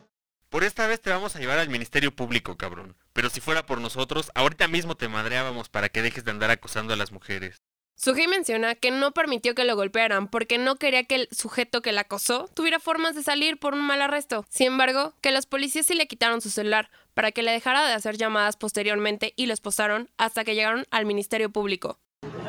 Por 0.50 0.66
esta 0.66 0.86
vez 0.88 1.00
te 1.00 1.10
vamos 1.10 1.36
a 1.36 1.40
llevar 1.40 1.60
al 1.60 1.70
Ministerio 1.70 2.14
Público, 2.14 2.58
cabrón. 2.58 2.98
Pero 3.14 3.30
si 3.30 3.40
fuera 3.40 3.66
por 3.66 3.80
nosotros, 3.80 4.32
ahorita 4.36 4.68
mismo 4.68 4.96
te 4.96 5.08
madreábamos 5.08 5.70
para 5.70 5.88
que 5.88 6.02
dejes 6.02 6.26
de 6.26 6.32
andar 6.32 6.52
acosando 6.52 6.94
a 6.94 6.98
las 6.98 7.14
mujeres. 7.14 7.62
Sujei 8.04 8.26
menciona 8.26 8.74
que 8.74 8.90
no 8.90 9.12
permitió 9.12 9.54
que 9.54 9.64
lo 9.64 9.76
golpearan 9.76 10.28
porque 10.28 10.58
no 10.58 10.78
quería 10.78 11.04
que 11.04 11.14
el 11.14 11.28
sujeto 11.30 11.84
que 11.84 11.92
la 11.92 12.02
acosó 12.02 12.50
tuviera 12.56 12.80
formas 12.80 13.14
de 13.14 13.22
salir 13.22 13.60
por 13.60 13.76
un 13.76 13.86
mal 13.86 14.02
arresto. 14.02 14.44
Sin 14.50 14.66
embargo, 14.68 15.14
que 15.22 15.32
los 15.32 15.46
policías 15.46 15.86
sí 15.86 15.94
le 15.94 16.08
quitaron 16.08 16.42
su 16.42 16.50
celular 16.50 16.90
para 17.14 17.32
que 17.32 17.44
le 17.44 17.52
dejara 17.52 17.88
de 17.88 17.94
hacer 17.94 18.18
llamadas 18.18 18.58
posteriormente 18.58 19.34
y 19.36 19.46
lo 19.46 19.54
esposaron 19.54 20.10
hasta 20.18 20.44
que 20.44 20.56
llegaron 20.56 20.88
al 20.90 21.06
Ministerio 21.06 21.52
Público. 21.52 22.00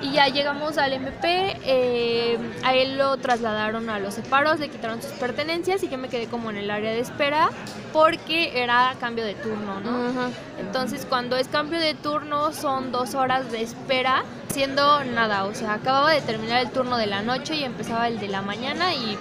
Y 0.03 0.11
ya 0.13 0.27
llegamos 0.27 0.79
al 0.79 0.93
MP, 0.93 1.57
eh, 1.65 2.39
a 2.65 2.75
él 2.75 2.99
lo 2.99 3.17
trasladaron 3.19 3.89
a 3.89 4.01
los 4.01 4.15
separos, 4.15 4.59
le 4.59 4.69
quitaron 4.69 5.01
sus 5.01 5.13
pertenencias 5.13 5.83
y 5.85 5.89
yo 5.89 5.97
me 5.97 6.09
quedé 6.09 6.27
como 6.27 6.51
en 6.51 6.57
el 6.57 6.71
área 6.71 6.91
de 6.91 6.99
espera 6.99 7.51
porque 7.93 8.63
era 8.63 8.95
cambio 8.99 9.25
de 9.25 9.35
turno, 9.35 9.81
¿no? 9.81 10.31
Entonces 10.59 11.07
cuando 11.09 11.37
es 11.37 11.47
cambio 11.47 11.79
de 11.79 11.95
turno 11.95 12.53
son 12.53 12.91
dos 12.91 13.15
horas 13.15 13.53
de 13.53 13.63
espera, 13.63 14.25
siendo 14.49 15.05
nada, 15.05 15.45
o 15.45 15.55
sea, 15.55 15.75
acababa 15.75 16.11
de 16.11 16.21
terminar 16.21 16.63
el 16.63 16.71
turno 16.71 16.97
de 16.97 17.07
la 17.07 17.23
noche 17.23 17.55
y 17.55 17.63
empezaba 17.63 18.09
el 18.09 18.19
de 18.19 18.29
la 18.29 18.43
mañana 18.43 18.93
y 18.95 19.17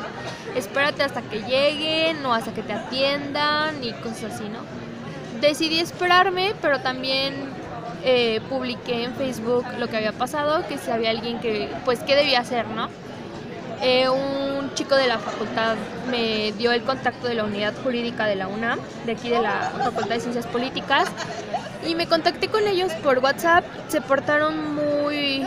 espérate 0.55 1.03
hasta 1.03 1.21
que 1.21 1.41
lleguen 1.43 2.25
o 2.25 2.33
hasta 2.33 2.53
que 2.53 2.63
te 2.63 2.73
atiendan 2.73 3.83
y 3.83 3.93
cosas 3.93 4.33
así, 4.33 4.45
¿no? 4.49 4.61
decidí 5.41 5.79
esperarme, 5.79 6.53
pero 6.61 6.79
también 6.79 7.33
eh, 8.03 8.41
publiqué 8.49 9.03
en 9.03 9.13
Facebook 9.15 9.65
lo 9.77 9.87
que 9.87 9.97
había 9.97 10.13
pasado, 10.13 10.65
que 10.67 10.77
si 10.77 10.91
había 10.91 11.09
alguien 11.09 11.39
que, 11.39 11.69
pues, 11.85 11.99
¿qué 11.99 12.15
debía 12.15 12.39
hacer, 12.39 12.67
no? 12.67 12.89
Eh, 13.81 14.07
un 14.09 14.73
chico 14.75 14.95
de 14.95 15.07
la 15.07 15.17
facultad 15.17 15.75
me 16.11 16.51
dio 16.51 16.71
el 16.71 16.83
contacto 16.83 17.27
de 17.27 17.33
la 17.33 17.45
unidad 17.45 17.73
jurídica 17.83 18.25
de 18.25 18.35
la 18.35 18.47
UNAM, 18.47 18.79
de 19.05 19.13
aquí 19.13 19.29
de 19.29 19.41
la 19.41 19.71
Facultad 19.75 20.15
de 20.15 20.19
Ciencias 20.19 20.45
Políticas, 20.45 21.09
y 21.85 21.95
me 21.95 22.05
contacté 22.07 22.47
con 22.47 22.67
ellos 22.67 22.93
por 23.03 23.19
WhatsApp. 23.19 23.65
Se 23.87 24.01
portaron 24.01 24.75
muy, 24.75 25.43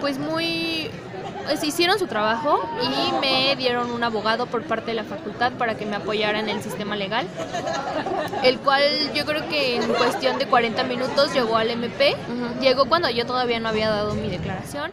pues 0.00 0.18
muy, 0.18 0.90
pues 1.50 1.64
hicieron 1.64 1.98
su 1.98 2.06
trabajo 2.06 2.62
y 2.80 3.12
me 3.20 3.56
dieron 3.56 3.90
un 3.90 4.04
abogado 4.04 4.46
por 4.46 4.62
parte 4.62 4.92
de 4.92 4.94
la 4.94 5.02
facultad 5.02 5.52
para 5.54 5.76
que 5.76 5.84
me 5.84 5.96
apoyara 5.96 6.38
en 6.38 6.48
el 6.48 6.62
sistema 6.62 6.94
legal, 6.94 7.26
el 8.44 8.60
cual 8.60 8.84
yo 9.14 9.26
creo 9.26 9.48
que 9.48 9.74
en 9.74 9.92
cuestión 9.94 10.38
de 10.38 10.46
40 10.46 10.84
minutos 10.84 11.34
llegó 11.34 11.56
al 11.56 11.70
MP, 11.70 12.14
llegó 12.60 12.84
cuando 12.84 13.10
yo 13.10 13.26
todavía 13.26 13.58
no 13.58 13.68
había 13.68 13.90
dado 13.90 14.14
mi 14.14 14.30
declaración. 14.30 14.92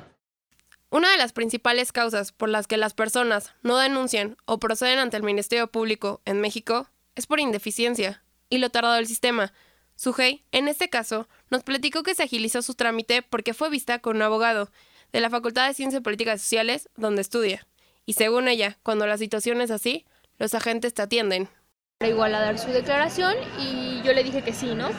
Una 0.90 1.12
de 1.12 1.18
las 1.18 1.32
principales 1.32 1.92
causas 1.92 2.32
por 2.32 2.50
las 2.50 2.66
que 2.66 2.78
las 2.78 2.96
personas 2.96 3.54
no 3.62 3.78
denuncian 3.78 4.36
o 4.46 4.58
proceden 4.58 4.98
ante 4.98 5.16
el 5.16 5.24
Ministerio 5.24 5.68
Público 5.68 6.22
en 6.26 6.42
México 6.42 6.88
es 7.16 7.28
por 7.28 7.40
indeficiencia 7.40 8.24
y 8.50 8.58
lo 8.58 8.72
tardado 8.72 8.96
del 8.96 9.06
sistema. 9.06 9.54
Sujei, 9.96 10.44
en 10.52 10.68
este 10.68 10.90
caso, 10.90 11.28
nos 11.52 11.62
platicó 11.62 12.02
que 12.02 12.16
se 12.16 12.24
agilizó 12.24 12.64
su 12.64 12.74
trámite 12.74 13.22
porque 13.22 13.54
fue 13.54 13.70
vista 13.70 14.00
con 14.00 14.16
un 14.16 14.24
abogado 14.24 14.72
de 15.12 15.22
la 15.22 15.30
Facultad 15.30 15.68
de 15.68 15.74
Ciencias 15.74 16.02
Políticas 16.02 16.42
Sociales 16.42 16.90
donde 16.96 17.22
estudia. 17.22 17.68
Y 18.06 18.14
según 18.14 18.48
ella, 18.48 18.78
cuando 18.84 19.06
la 19.06 19.18
situación 19.18 19.62
es 19.62 19.72
así, 19.72 20.06
los 20.38 20.54
agentes 20.54 20.94
te 20.94 21.02
atienden. 21.02 21.50
Igual 22.00 22.36
a 22.36 22.40
dar 22.40 22.60
su 22.60 22.70
declaración 22.70 23.36
y 23.60 24.02
yo 24.04 24.14
le 24.14 24.24
dije 24.24 24.44
que 24.44 24.54
sí, 24.54 24.76
¿no? 24.76 24.90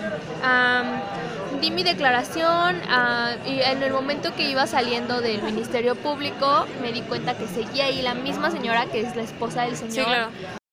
di 1.61 1.71
mi 1.71 1.83
declaración 1.83 2.81
ah, 2.89 3.35
y 3.47 3.61
en 3.61 3.83
el 3.83 3.93
momento 3.93 4.35
que 4.35 4.49
iba 4.49 4.67
saliendo 4.67 5.21
del 5.21 5.43
Ministerio 5.43 5.97
Público 5.97 6.67
me 6.83 6.93
di 6.93 7.01
cuenta 7.03 7.37
que 7.37 7.47
seguía 7.47 7.87
ahí 7.87 8.03
la 8.03 8.15
misma 8.15 8.51
señora 8.51 8.87
que 8.87 9.01
es 9.01 9.17
la 9.17 9.23
esposa 9.23 9.63
del 9.63 9.77
señor, 9.77 10.29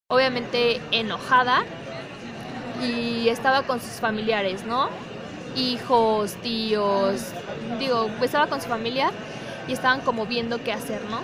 obviamente 0.08 0.80
enojada 0.92 1.64
y 2.82 3.28
estaba 3.28 3.62
con 3.62 3.80
sus 3.80 4.00
familiares, 4.00 4.64
¿no? 4.64 4.90
Hijos, 5.56 6.34
tíos, 6.34 7.32
digo, 7.78 8.08
pues 8.18 8.28
estaba 8.28 8.46
con 8.46 8.60
su 8.60 8.68
familia 8.68 9.10
y 9.66 9.72
estaban 9.72 10.02
como 10.02 10.26
viendo 10.26 10.62
qué 10.62 10.72
hacer, 10.72 11.00
¿no? 11.10 11.20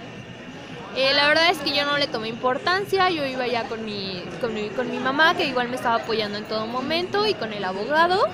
Eh, 0.97 1.15
la 1.15 1.29
verdad 1.29 1.51
es 1.51 1.59
que 1.59 1.75
yo 1.75 1.87
no 1.87 1.97
le 1.97 2.07
tomé 2.07 2.29
importancia, 2.29 3.09
yo 3.09 3.25
iba 3.25 3.47
ya 3.47 3.65
con 3.65 3.85
mi, 3.85 4.23
con 4.41 4.53
mi, 4.53 4.69
con 4.69 4.91
mi 4.91 4.99
mamá 4.99 5.35
que 5.35 5.47
igual 5.47 5.69
me 5.69 5.77
estaba 5.77 5.97
apoyando 5.97 6.37
en 6.37 6.45
todo 6.45 6.67
momento 6.67 7.27
y 7.27 7.35
con 7.35 7.53
el 7.53 7.65
abogado 7.65 8.27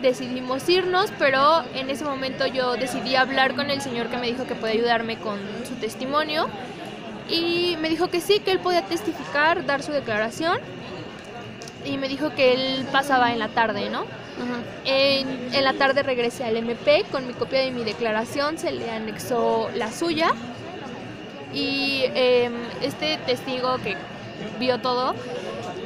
decidimos 0.00 0.68
irnos, 0.68 1.10
pero 1.18 1.64
en 1.74 1.90
ese 1.90 2.04
momento 2.04 2.46
yo 2.46 2.76
decidí 2.76 3.16
hablar 3.16 3.56
con 3.56 3.70
el 3.70 3.80
señor 3.80 4.08
que 4.08 4.18
me 4.18 4.26
dijo 4.26 4.46
que 4.46 4.54
puede 4.54 4.74
ayudarme 4.74 5.16
con 5.16 5.38
su 5.66 5.74
testimonio 5.76 6.46
y 7.28 7.76
me 7.80 7.88
dijo 7.88 8.08
que 8.08 8.20
sí, 8.20 8.40
que 8.40 8.52
él 8.52 8.58
podía 8.58 8.82
testificar, 8.82 9.64
dar 9.64 9.82
su 9.82 9.92
declaración 9.92 10.58
y 11.84 11.98
me 11.98 12.08
dijo 12.08 12.34
que 12.34 12.54
él 12.54 12.86
pasaba 12.90 13.32
en 13.32 13.38
la 13.38 13.48
tarde, 13.48 13.90
¿no? 13.90 14.04
en, 14.84 15.54
en, 15.54 15.64
la 15.64 15.74
tarde 15.74 16.02
regresé 16.02 16.44
al 16.44 16.56
MP 16.56 17.04
con 17.12 17.26
mi 17.26 17.34
copia 17.34 17.60
de 17.60 17.70
mi 17.70 17.84
declaración, 17.84 18.58
se 18.58 18.72
le 18.72 18.90
anexó 18.90 19.70
la 19.76 19.92
suya 19.92 20.32
y 21.54 22.02
em, 22.14 22.52
este 22.82 23.16
testigo 23.26 23.76
que 23.78 23.96
vio 24.58 24.80
todo 24.80 25.14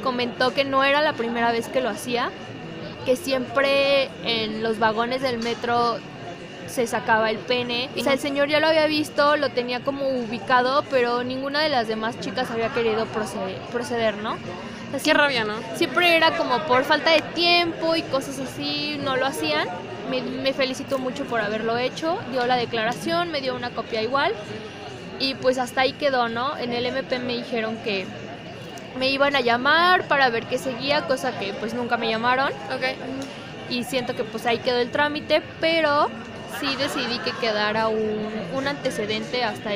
comentó 0.03 0.53
que 0.53 0.65
no 0.65 0.83
era 0.83 1.01
la 1.01 1.13
primera 1.13 1.51
vez 1.51 1.67
que 1.67 1.81
lo 1.81 1.89
hacía, 1.89 2.31
que 3.05 3.15
siempre 3.15 4.09
en 4.23 4.63
los 4.63 4.79
vagones 4.79 5.21
del 5.21 5.37
metro 5.39 5.97
se 6.67 6.87
sacaba 6.87 7.29
el 7.31 7.37
pene. 7.37 7.89
O 7.97 8.03
sea, 8.03 8.13
el 8.13 8.19
señor 8.19 8.47
ya 8.47 8.59
lo 8.59 8.67
había 8.67 8.85
visto, 8.87 9.37
lo 9.37 9.49
tenía 9.49 9.81
como 9.81 10.07
ubicado, 10.07 10.83
pero 10.89 11.23
ninguna 11.23 11.61
de 11.61 11.69
las 11.69 11.87
demás 11.87 12.19
chicas 12.19 12.49
había 12.51 12.69
querido 12.69 13.05
proceder, 13.07 13.57
proceder 13.71 14.17
¿no? 14.17 14.37
Qué 15.03 15.13
rabia, 15.13 15.43
¿no? 15.43 15.53
Siempre 15.75 16.17
era 16.17 16.35
como 16.35 16.59
por 16.63 16.83
falta 16.83 17.11
de 17.11 17.21
tiempo 17.21 17.95
y 17.95 18.01
cosas 18.03 18.39
así, 18.39 18.99
no 19.03 19.15
lo 19.15 19.25
hacían. 19.25 19.67
Me, 20.09 20.21
me 20.21 20.53
felicitó 20.53 20.97
mucho 20.97 21.25
por 21.25 21.39
haberlo 21.39 21.77
hecho, 21.77 22.19
dio 22.31 22.45
la 22.47 22.55
declaración, 22.55 23.31
me 23.31 23.41
dio 23.41 23.55
una 23.55 23.69
copia 23.69 24.01
igual 24.01 24.33
y 25.19 25.35
pues 25.35 25.57
hasta 25.57 25.81
ahí 25.81 25.93
quedó, 25.93 26.29
¿no? 26.29 26.57
En 26.57 26.73
el 26.73 26.85
MP 26.85 27.19
me 27.19 27.35
dijeron 27.35 27.77
que 27.83 28.05
me 28.97 29.09
iban 29.09 29.35
a 29.35 29.41
llamar 29.41 30.07
para 30.07 30.29
ver 30.29 30.45
qué 30.47 30.57
seguía, 30.57 31.05
cosa 31.05 31.37
que 31.37 31.53
pues 31.53 31.73
nunca 31.73 31.97
me 31.97 32.09
llamaron. 32.09 32.51
Ok. 32.73 32.95
Y 33.69 33.83
siento 33.83 34.15
que 34.15 34.23
pues 34.23 34.45
ahí 34.45 34.57
quedó 34.59 34.79
el 34.79 34.89
trámite, 34.89 35.43
pero 35.59 36.09
sí 36.59 36.75
decidí 36.75 37.19
que 37.19 37.31
quedara 37.33 37.87
un, 37.87 38.31
un 38.55 38.67
antecedente 38.67 39.43
hasta 39.43 39.69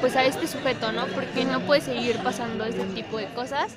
pues 0.00 0.14
a 0.14 0.24
este 0.24 0.46
sujeto, 0.46 0.92
¿no? 0.92 1.06
Porque 1.06 1.44
no 1.44 1.60
puede 1.60 1.80
seguir 1.80 2.18
pasando 2.18 2.64
ese 2.64 2.84
tipo 2.94 3.18
de 3.18 3.26
cosas. 3.26 3.74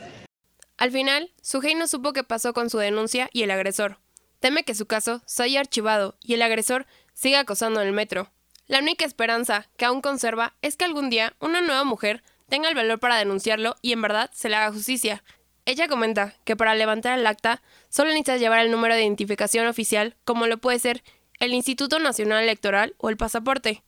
Al 0.84 0.92
final, 0.92 1.32
Sujei 1.42 1.75
no 1.75 1.88
supo 1.88 2.12
qué 2.12 2.25
pasó 2.25 2.54
con 2.54 2.70
su 2.70 2.78
denuncia 2.78 3.30
y 3.32 3.44
el 3.44 3.52
agresor. 3.52 4.00
Teme 4.42 4.66
que 4.66 4.75
su 4.75 4.86
caso 4.86 5.22
se 5.25 5.44
haya 5.44 5.62
archivado 5.62 6.18
y 6.20 6.34
el 6.34 6.42
agresor 6.42 6.88
siga 7.13 7.40
acosando 7.40 7.82
en 7.82 7.88
el 7.88 7.94
metro. 7.94 8.34
La 8.68 8.80
única 8.80 9.06
esperanza 9.06 9.70
que 9.78 9.86
aún 9.86 10.02
conserva 10.02 10.58
es 10.62 10.75
que 10.75 10.84
algún 10.84 11.10
día 11.10 11.38
una 11.40 11.62
nueva 11.62 11.86
mujer 11.86 12.22
tenga 12.50 12.68
el 12.68 12.75
valor 12.75 13.00
para 13.00 13.16
denunciarlo 13.16 13.78
y 13.82 13.94
en 13.94 14.02
verdad 14.02 14.30
se 14.34 14.50
le 14.50 14.58
haga 14.58 14.74
justicia. 14.74 15.24
Ella 15.63 15.88
comenta 15.88 16.36
que 16.44 16.58
para 16.58 16.75
levantar 16.75 17.18
el 17.18 17.28
acta 17.28 17.62
solo 17.88 18.10
necesitas 18.10 18.42
llevar 18.42 18.60
el 18.60 18.70
número 18.70 18.94
de 18.94 19.04
identificación 19.04 19.68
oficial, 19.68 20.18
como 20.25 20.48
lo 20.48 20.58
puede 20.58 20.80
ser 20.80 21.02
el 21.40 21.54
Instituto 21.54 22.00
Nacional 22.00 22.44
Electoral 22.44 22.94
o 22.98 23.10
el 23.10 23.16
pasaporte. 23.16 23.84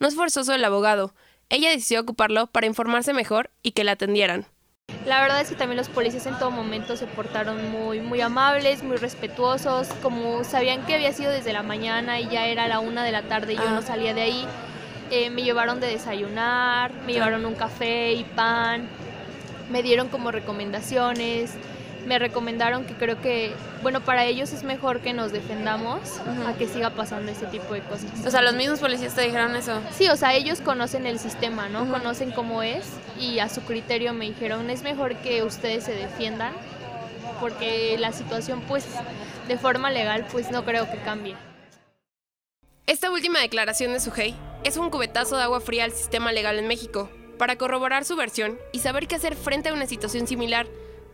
No 0.00 0.08
es 0.08 0.16
forzoso 0.16 0.52
el 0.52 0.64
abogado. 0.64 1.14
Ella 1.48 1.70
decidió 1.70 2.00
ocuparlo 2.00 2.48
para 2.48 2.66
informarse 2.66 3.12
mejor 3.12 3.52
y 3.62 3.70
que 3.70 3.84
la 3.84 3.92
atendieran. 3.92 4.48
La 5.06 5.22
verdad 5.22 5.40
es 5.40 5.48
que 5.48 5.54
también 5.54 5.78
los 5.78 5.88
policías 5.88 6.26
en 6.26 6.38
todo 6.38 6.50
momento 6.50 6.96
se 6.96 7.06
portaron 7.06 7.70
muy, 7.70 8.00
muy 8.00 8.20
amables, 8.20 8.82
muy 8.82 8.96
respetuosos, 8.96 9.88
como 10.02 10.44
sabían 10.44 10.84
que 10.84 10.94
había 10.94 11.12
sido 11.12 11.30
desde 11.30 11.52
la 11.52 11.62
mañana 11.62 12.20
y 12.20 12.28
ya 12.28 12.46
era 12.46 12.68
la 12.68 12.80
una 12.80 13.02
de 13.02 13.12
la 13.12 13.22
tarde 13.22 13.54
y 13.54 13.56
yo 13.56 13.70
no 13.70 13.78
ah. 13.78 13.82
salía 13.82 14.12
de 14.12 14.22
ahí. 14.22 14.46
Eh, 15.10 15.30
me 15.30 15.42
llevaron 15.42 15.80
de 15.80 15.88
desayunar, 15.88 16.92
me 17.06 17.12
llevaron 17.12 17.44
un 17.44 17.54
café 17.54 18.12
y 18.12 18.24
pan, 18.24 18.86
me 19.70 19.82
dieron 19.82 20.08
como 20.08 20.30
recomendaciones, 20.30 21.54
me 22.06 22.18
recomendaron 22.18 22.84
que 22.84 22.94
creo 22.94 23.20
que, 23.20 23.52
bueno, 23.82 24.00
para 24.00 24.24
ellos 24.24 24.52
es 24.52 24.62
mejor 24.62 25.00
que 25.00 25.12
nos 25.12 25.32
defendamos 25.32 26.00
a 26.46 26.54
que 26.54 26.66
siga 26.66 26.90
pasando 26.90 27.30
ese 27.30 27.46
tipo 27.46 27.74
de 27.74 27.80
cosas. 27.80 28.10
O 28.26 28.30
sea, 28.30 28.42
los 28.42 28.54
mismos 28.54 28.80
policías 28.80 29.14
te 29.14 29.22
dijeron 29.22 29.56
eso. 29.56 29.80
Sí, 29.92 30.08
o 30.08 30.16
sea, 30.16 30.34
ellos 30.34 30.60
conocen 30.60 31.06
el 31.06 31.18
sistema, 31.18 31.68
¿no? 31.68 31.88
Conocen 31.90 32.30
cómo 32.30 32.62
es 32.62 32.86
y 33.18 33.38
a 33.38 33.48
su 33.48 33.62
criterio 33.62 34.12
me 34.12 34.26
dijeron, 34.26 34.70
es 34.70 34.82
mejor 34.82 35.16
que 35.16 35.42
ustedes 35.42 35.84
se 35.84 35.92
defiendan 35.92 36.52
porque 37.40 37.96
la 37.98 38.12
situación, 38.12 38.60
pues, 38.68 38.84
de 39.48 39.56
forma 39.56 39.90
legal, 39.90 40.26
pues 40.30 40.50
no 40.50 40.64
creo 40.64 40.90
que 40.90 40.98
cambie. 40.98 41.36
Esta 42.86 43.10
última 43.10 43.40
declaración 43.40 43.92
de 43.92 44.00
Sujei 44.00 44.34
es 44.64 44.76
un 44.76 44.90
cubetazo 44.90 45.36
de 45.36 45.44
agua 45.44 45.60
fría 45.60 45.84
al 45.84 45.92
sistema 45.92 46.32
legal 46.32 46.58
en 46.58 46.66
México. 46.66 47.08
Para 47.38 47.56
corroborar 47.56 48.04
su 48.04 48.16
versión 48.16 48.58
y 48.72 48.80
saber 48.80 49.06
qué 49.06 49.14
hacer 49.14 49.34
frente 49.34 49.70
a 49.70 49.72
una 49.72 49.86
situación 49.86 50.26
similar, 50.26 50.66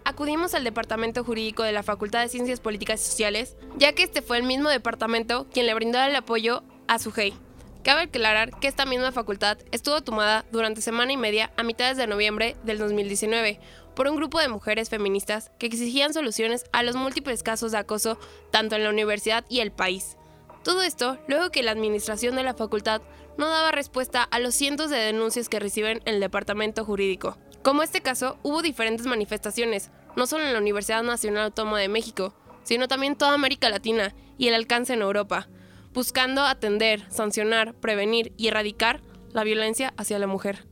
acudimos 0.07 0.55
al 0.55 0.63
Departamento 0.63 1.25
Jurídico 1.25 1.65
de 1.65 1.73
la 1.73 1.83
Facultad 1.83 2.21
de 2.21 2.29
Ciencias 2.29 2.61
Políticas 2.61 3.01
y 3.01 3.11
Sociales, 3.11 3.57
ya 3.77 3.93
que 3.93 4.05
este 4.05 4.23
fue 4.23 4.39
el 4.39 4.45
mismo 4.45 4.69
departamento 4.69 5.49
quien 5.53 5.67
le 5.67 5.75
brindó 5.75 6.01
el 6.01 6.15
apoyo 6.15 6.63
a 6.87 7.01
Sujei. 7.01 7.35
Cabe 7.83 8.03
aclarar 8.03 8.57
que 8.61 8.69
esta 8.69 8.87
misma 8.87 9.11
facultad 9.11 9.59
estuvo 9.73 10.01
tomada 10.03 10.45
durante 10.53 10.81
semana 10.81 11.13
y 11.13 11.17
media 11.17 11.53
a 11.57 11.65
mitades 11.65 11.97
de 11.97 12.07
noviembre 12.07 12.57
del 12.63 12.79
2019 12.79 13.59
por 13.97 14.07
un 14.07 14.15
grupo 14.15 14.39
de 14.39 14.49
mujeres 14.49 14.91
feministas 14.91 15.51
que 15.59 15.67
exigían 15.67 16.15
soluciones 16.15 16.65
a 16.73 16.85
los 16.85 16.95
múltiples 16.95 17.43
casos 17.43 17.73
de 17.73 17.79
acoso 17.79 18.17
tanto 18.53 18.77
en 18.77 18.85
la 18.85 18.91
universidad 18.91 19.45
y 19.49 19.59
el 19.59 19.73
país. 19.73 20.17
Todo 20.63 20.83
esto 20.83 21.19
luego 21.27 21.51
que 21.51 21.65
la 21.65 21.73
administración 21.73 22.37
de 22.37 22.45
la 22.45 22.55
facultad 22.55 23.03
no 23.39 23.49
daba 23.49 23.73
respuesta 23.73 24.23
a 24.23 24.39
los 24.39 24.55
cientos 24.55 24.89
de 24.89 24.99
denuncias 24.99 25.49
que 25.49 25.59
reciben 25.59 26.01
el 26.05 26.21
departamento 26.21 26.85
jurídico. 26.85 27.37
Como 27.67 27.83
este 27.83 28.01
caso, 28.01 28.39
hubo 28.45 28.63
diferentes 28.63 29.07
manifestaciones, 29.07 29.91
no 30.17 30.27
solo 30.27 30.45
en 30.45 30.53
la 30.53 30.59
Universidad 30.59 31.03
Nacional 31.03 31.45
Autónoma 31.45 31.79
de 31.79 31.89
México, 31.89 32.35
sino 32.63 32.89
también 32.89 33.17
toda 33.17 33.35
América 33.35 33.69
Latina 33.69 34.15
y 34.39 34.49
el 34.49 34.55
alcance 34.55 34.93
en 34.95 35.03
Europa, 35.03 35.49
buscando 35.93 36.45
atender, 36.45 37.05
sancionar, 37.11 37.75
prevenir 37.75 38.33
y 38.37 38.49
erradicar 38.49 39.01
la 39.33 39.45
violencia 39.45 39.95
hacia 39.97 40.19
la 40.19 40.27
mujer. 40.27 40.67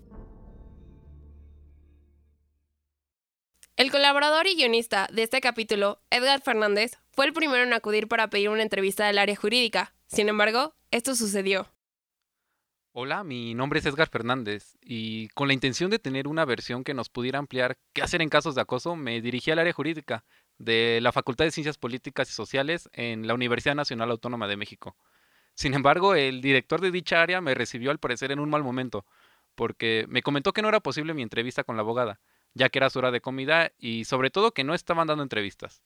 El 3.77 3.91
colaborador 3.91 4.47
y 4.47 4.55
guionista 4.55 5.09
de 5.13 5.25
este 5.25 5.41
capítulo, 5.41 6.01
Edgar 6.11 6.41
Fernández, 6.41 6.99
fue 7.13 7.27
el 7.27 7.33
primero 7.33 7.65
en 7.65 7.73
acudir 7.73 8.07
para 8.07 8.29
pedir 8.31 8.49
una 8.49 8.63
entrevista 8.63 9.07
del 9.07 9.19
área 9.19 9.35
jurídica. 9.35 9.95
Sin 10.07 10.29
embargo, 10.29 10.75
esto 10.93 11.17
sucedió. 11.17 11.74
Hola, 12.97 13.25
mi 13.25 13.55
nombre 13.55 13.81
es 13.81 13.87
Edgar 13.87 14.09
Fernández 14.09 14.77
y 14.81 15.27
con 15.31 15.49
la 15.49 15.55
intención 15.55 15.91
de 15.91 15.99
tener 15.99 16.29
una 16.29 16.45
versión 16.45 16.85
que 16.85 16.95
nos 16.95 17.09
pudiera 17.09 17.41
ampliar 17.41 17.77
qué 17.93 18.03
hacer 18.03 18.23
en 18.23 18.29
casos 18.29 18.55
de 18.55 18.61
acoso, 18.61 18.95
me 18.95 19.21
dirigí 19.21 19.51
al 19.51 19.59
área 19.59 19.73
jurídica, 19.73 20.25
de 20.59 21.01
la 21.03 21.11
Facultad 21.11 21.45
de 21.45 21.51
Ciencias 21.51 21.77
Políticas 21.77 22.31
y 22.31 22.35
Sociales 22.35 22.89
en 22.93 23.27
la 23.27 23.35
Universidad 23.35 23.75
Nacional 23.75 24.13
Autónoma 24.13 24.47
de 24.47 24.57
México. 24.57 24.97
Sin 25.55 25.75
embargo, 25.75 26.15
el 26.15 26.41
director 26.41 26.81
de 26.81 26.93
dicha 26.93 27.21
área 27.21 27.41
me 27.41 27.55
recibió 27.55 27.91
al 27.91 27.99
parecer 27.99 28.31
en 28.31 28.39
un 28.39 28.49
mal 28.49 28.63
momento, 28.63 29.05
porque 29.57 30.07
me 30.09 30.23
comentó 30.23 30.53
que 30.53 30.63
no 30.63 30.69
era 30.69 30.79
posible 30.79 31.15
mi 31.15 31.23
entrevista 31.23 31.65
con 31.65 31.75
la 31.75 31.83
abogada, 31.83 32.21
ya 32.53 32.69
que 32.69 32.79
era 32.79 32.91
su 32.91 33.01
hora 33.01 33.11
de 33.11 33.21
comida 33.21 33.73
y 33.77 34.05
sobre 34.05 34.31
todo 34.31 34.55
que 34.55 34.63
no 34.63 34.73
estaban 34.73 35.09
dando 35.09 35.25
entrevistas. 35.25 35.83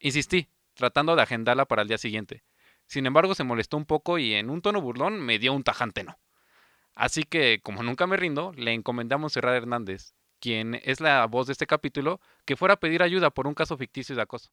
Insistí, 0.00 0.48
tratando 0.74 1.14
de 1.14 1.22
agendarla 1.22 1.64
para 1.64 1.82
el 1.82 1.88
día 1.88 1.98
siguiente. 1.98 2.42
Sin 2.86 3.06
embargo, 3.06 3.34
se 3.34 3.44
molestó 3.44 3.76
un 3.76 3.86
poco 3.86 4.18
y 4.18 4.34
en 4.34 4.50
un 4.50 4.62
tono 4.62 4.80
burlón 4.80 5.20
me 5.20 5.38
dio 5.38 5.52
un 5.52 5.64
tajante 5.64 6.04
no. 6.04 6.18
Así 6.94 7.24
que, 7.24 7.60
como 7.62 7.82
nunca 7.82 8.06
me 8.06 8.16
rindo, 8.16 8.52
le 8.56 8.72
encomendamos 8.72 9.32
a 9.32 9.34
Cerrada 9.34 9.56
Hernández, 9.56 10.14
quien 10.38 10.80
es 10.84 11.00
la 11.00 11.26
voz 11.26 11.46
de 11.46 11.52
este 11.52 11.66
capítulo, 11.66 12.20
que 12.44 12.56
fuera 12.56 12.74
a 12.74 12.80
pedir 12.80 13.02
ayuda 13.02 13.30
por 13.30 13.46
un 13.46 13.54
caso 13.54 13.76
ficticio 13.76 14.14
de 14.14 14.22
acoso. 14.22 14.50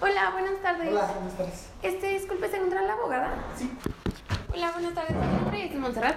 Hola, 0.00 0.30
buenas 0.32 0.60
tardes. 0.62 0.88
Hola, 0.90 1.12
buenas 1.14 1.36
tardes. 1.36 1.70
Este, 1.82 2.18
disculpe, 2.18 2.48
¿se 2.48 2.56
encuentra 2.56 2.82
la 2.82 2.92
abogada? 2.92 3.52
Sí. 3.56 3.70
Hola, 4.52 4.70
buenas 4.72 4.94
tardes. 4.94 5.16
Mi 5.16 5.36
nombre 5.38 5.64
es 5.64 5.74
Montserrat 5.74 6.16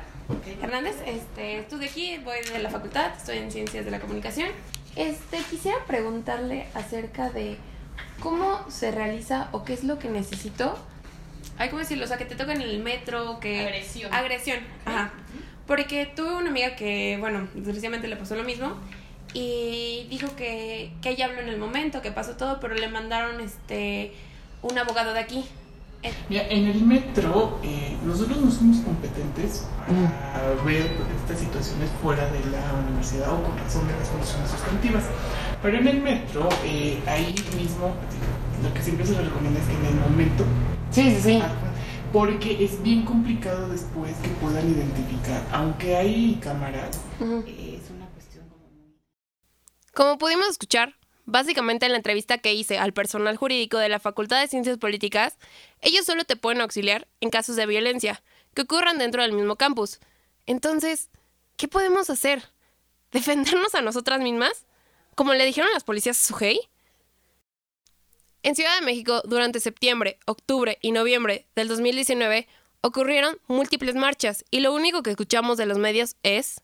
Hernández. 0.62 1.02
Este, 1.06 1.60
estudio 1.60 1.90
aquí, 1.90 2.18
voy 2.20 2.42
de 2.42 2.60
la 2.60 2.70
facultad, 2.70 3.16
estoy 3.16 3.38
en 3.38 3.52
Ciencias 3.52 3.86
de 3.86 3.92
la 3.92 4.00
Comunicación. 4.00 4.50
Este, 4.96 5.38
quisiera 5.50 5.78
preguntarle 5.86 6.68
acerca 6.74 7.30
de 7.30 7.58
cómo 8.20 8.66
se 8.70 8.92
realiza 8.92 9.50
o 9.52 9.64
qué 9.64 9.74
es 9.74 9.84
lo 9.84 10.00
que 10.00 10.10
necesito. 10.10 10.78
Hay 11.58 11.70
como 11.70 11.80
decirlo, 11.80 12.06
o 12.06 12.08
sea, 12.08 12.18
que 12.18 12.26
te 12.26 12.36
tocan 12.36 12.62
en 12.62 12.70
el 12.70 12.80
metro, 12.80 13.40
que... 13.40 13.62
Agresión. 13.62 14.14
Agresión, 14.14 14.60
ajá. 14.86 15.12
Porque 15.66 16.06
tuve 16.06 16.34
una 16.36 16.50
amiga 16.50 16.76
que, 16.76 17.18
bueno, 17.20 17.48
desgraciadamente 17.54 18.08
le 18.08 18.16
pasó 18.16 18.36
lo 18.36 18.44
mismo 18.44 18.78
y 19.34 20.08
dijo 20.10 20.36
que, 20.36 20.92
que 21.02 21.10
ella 21.10 21.26
habló 21.26 21.42
en 21.42 21.50
el 21.50 21.58
momento, 21.58 22.02
que 22.02 22.12
pasó 22.12 22.38
todo, 22.38 22.60
pero 22.60 22.74
le 22.74 22.88
mandaron 22.88 23.42
este 23.42 24.14
un 24.62 24.78
abogado 24.78 25.14
de 25.14 25.20
aquí. 25.20 25.46
Mira, 26.30 26.48
en 26.50 26.68
el 26.68 26.82
metro 26.82 27.60
eh, 27.64 27.98
nosotros 28.06 28.40
no 28.42 28.52
somos 28.52 28.78
competentes 28.78 29.66
para 29.86 30.54
ver 30.64 30.92
estas 31.22 31.40
situaciones 31.40 31.90
fuera 32.02 32.30
de 32.30 32.40
la 32.52 32.74
universidad 32.86 33.34
o 33.34 33.44
con 33.44 33.58
razón 33.58 33.88
de 33.88 33.94
las 33.98 34.10
condiciones 34.10 34.52
sustantivas. 34.52 35.04
Pero 35.62 35.78
en 35.78 35.88
el 35.88 36.02
metro, 36.02 36.50
eh, 36.64 37.02
ahí 37.08 37.34
mismo, 37.56 37.94
lo 38.64 38.74
que 38.74 38.82
siempre 38.82 39.06
se 39.06 39.20
recomienda 39.20 39.60
es 39.60 39.68
que 39.68 39.74
en 39.74 39.86
el 39.86 39.96
momento... 39.96 40.44
Sí, 40.92 41.16
sí, 41.16 41.22
sí. 41.22 41.42
Porque 42.14 42.64
es 42.64 42.82
bien 42.82 43.04
complicado 43.04 43.68
después 43.70 44.16
que 44.18 44.30
puedan 44.42 44.70
identificar, 44.70 45.42
aunque 45.52 45.96
hay 45.96 46.40
cámaras, 46.42 47.02
eh, 47.20 47.80
es 47.82 47.92
una 47.92 48.08
cuestión 48.08 48.48
como 48.48 48.64
muy... 48.70 48.96
Como 49.94 50.18
pudimos 50.18 50.48
escuchar, 50.48 50.97
básicamente 51.28 51.86
en 51.86 51.92
la 51.92 51.98
entrevista 51.98 52.40
que 52.40 52.54
hice 52.54 52.80
al 52.80 52.94
personal 52.94 53.38
jurídico 53.38 53.78
de 53.78 53.90
la 53.90 54.00
Facultad 54.00 54.40
de 54.42 54.48
Ciencias 54.48 54.78
Políticas, 54.80 55.38
ellos 55.82 56.06
solo 56.06 56.24
te 56.24 56.38
pueden 56.38 56.62
auxiliar 56.62 57.08
en 57.22 57.30
casos 57.30 57.56
de 57.58 57.68
violencia 57.68 58.24
que 58.56 58.64
ocurran 58.64 58.98
dentro 58.98 59.22
del 59.22 59.34
mismo 59.34 59.58
campus. 59.58 60.00
Entonces, 60.48 61.10
¿qué 61.58 61.68
podemos 61.68 62.10
hacer? 62.10 62.50
¿Defendernos 63.12 63.76
a 63.76 63.82
nosotras 63.82 64.22
mismas? 64.22 64.66
Como 65.16 65.34
le 65.34 65.46
dijeron 65.46 65.70
las 65.74 65.84
policías 65.84 66.18
a 66.18 66.28
Sujei. 66.28 66.60
En 68.42 68.56
Ciudad 68.56 68.80
de 68.80 68.86
México, 68.86 69.22
durante 69.26 69.60
septiembre, 69.60 70.20
octubre 70.26 70.78
y 70.82 70.92
noviembre 70.92 71.46
del 71.56 71.68
2019, 71.68 72.48
ocurrieron 72.82 73.38
múltiples 73.48 73.96
marchas 73.96 74.46
y 74.50 74.62
lo 74.62 74.74
único 74.74 75.04
que 75.04 75.12
escuchamos 75.12 75.58
de 75.58 75.66
los 75.66 75.78
medios 75.78 76.16
es... 76.24 76.62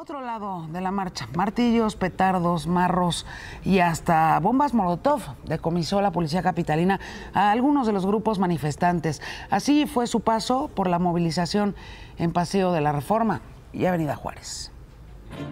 Otro 0.00 0.20
lado 0.20 0.64
de 0.70 0.80
la 0.80 0.92
marcha, 0.92 1.26
martillos, 1.34 1.96
petardos, 1.96 2.68
marros 2.68 3.26
y 3.64 3.80
hasta 3.80 4.38
bombas 4.38 4.72
Molotov 4.72 5.20
decomisó 5.44 6.00
la 6.00 6.12
policía 6.12 6.40
capitalina 6.40 7.00
a 7.34 7.50
algunos 7.50 7.84
de 7.84 7.92
los 7.92 8.06
grupos 8.06 8.38
manifestantes. 8.38 9.20
Así 9.50 9.86
fue 9.86 10.06
su 10.06 10.20
paso 10.20 10.70
por 10.72 10.88
la 10.88 11.00
movilización 11.00 11.74
en 12.16 12.32
Paseo 12.32 12.70
de 12.70 12.80
la 12.80 12.92
Reforma 12.92 13.40
y 13.72 13.86
Avenida 13.86 14.14
Juárez. 14.14 14.70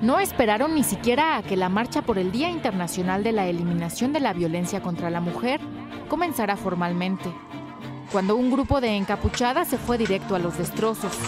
No 0.00 0.20
esperaron 0.20 0.76
ni 0.76 0.84
siquiera 0.84 1.38
a 1.38 1.42
que 1.42 1.56
la 1.56 1.68
marcha 1.68 2.02
por 2.02 2.16
el 2.16 2.30
Día 2.30 2.48
Internacional 2.48 3.24
de 3.24 3.32
la 3.32 3.46
Eliminación 3.48 4.12
de 4.12 4.20
la 4.20 4.32
Violencia 4.32 4.80
contra 4.80 5.10
la 5.10 5.20
Mujer 5.20 5.60
comenzara 6.08 6.56
formalmente, 6.56 7.32
cuando 8.12 8.36
un 8.36 8.52
grupo 8.52 8.80
de 8.80 8.94
encapuchadas 8.94 9.66
se 9.66 9.76
fue 9.76 9.98
directo 9.98 10.36
a 10.36 10.38
los 10.38 10.56
destrozos. 10.56 11.18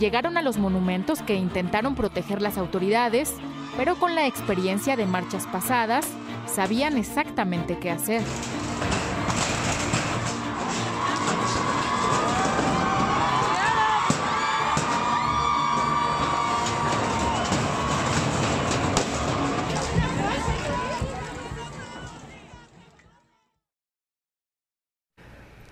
Llegaron 0.00 0.38
a 0.38 0.42
los 0.42 0.56
monumentos 0.56 1.20
que 1.20 1.34
intentaron 1.34 1.94
proteger 1.94 2.40
las 2.40 2.56
autoridades, 2.56 3.34
pero 3.76 3.96
con 3.96 4.14
la 4.14 4.26
experiencia 4.26 4.96
de 4.96 5.04
marchas 5.04 5.46
pasadas, 5.46 6.06
sabían 6.46 6.96
exactamente 6.96 7.78
qué 7.78 7.90
hacer. 7.90 8.22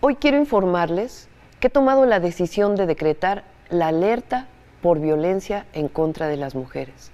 Hoy 0.02 0.16
quiero 0.16 0.36
informarles 0.36 1.30
que 1.60 1.68
he 1.68 1.70
tomado 1.70 2.04
la 2.04 2.20
decisión 2.20 2.76
de 2.76 2.84
decretar 2.84 3.44
la 3.70 3.88
alerta 3.88 4.46
por 4.82 5.00
violencia 5.00 5.66
en 5.72 5.88
contra 5.88 6.28
de 6.28 6.36
las 6.36 6.54
mujeres. 6.54 7.10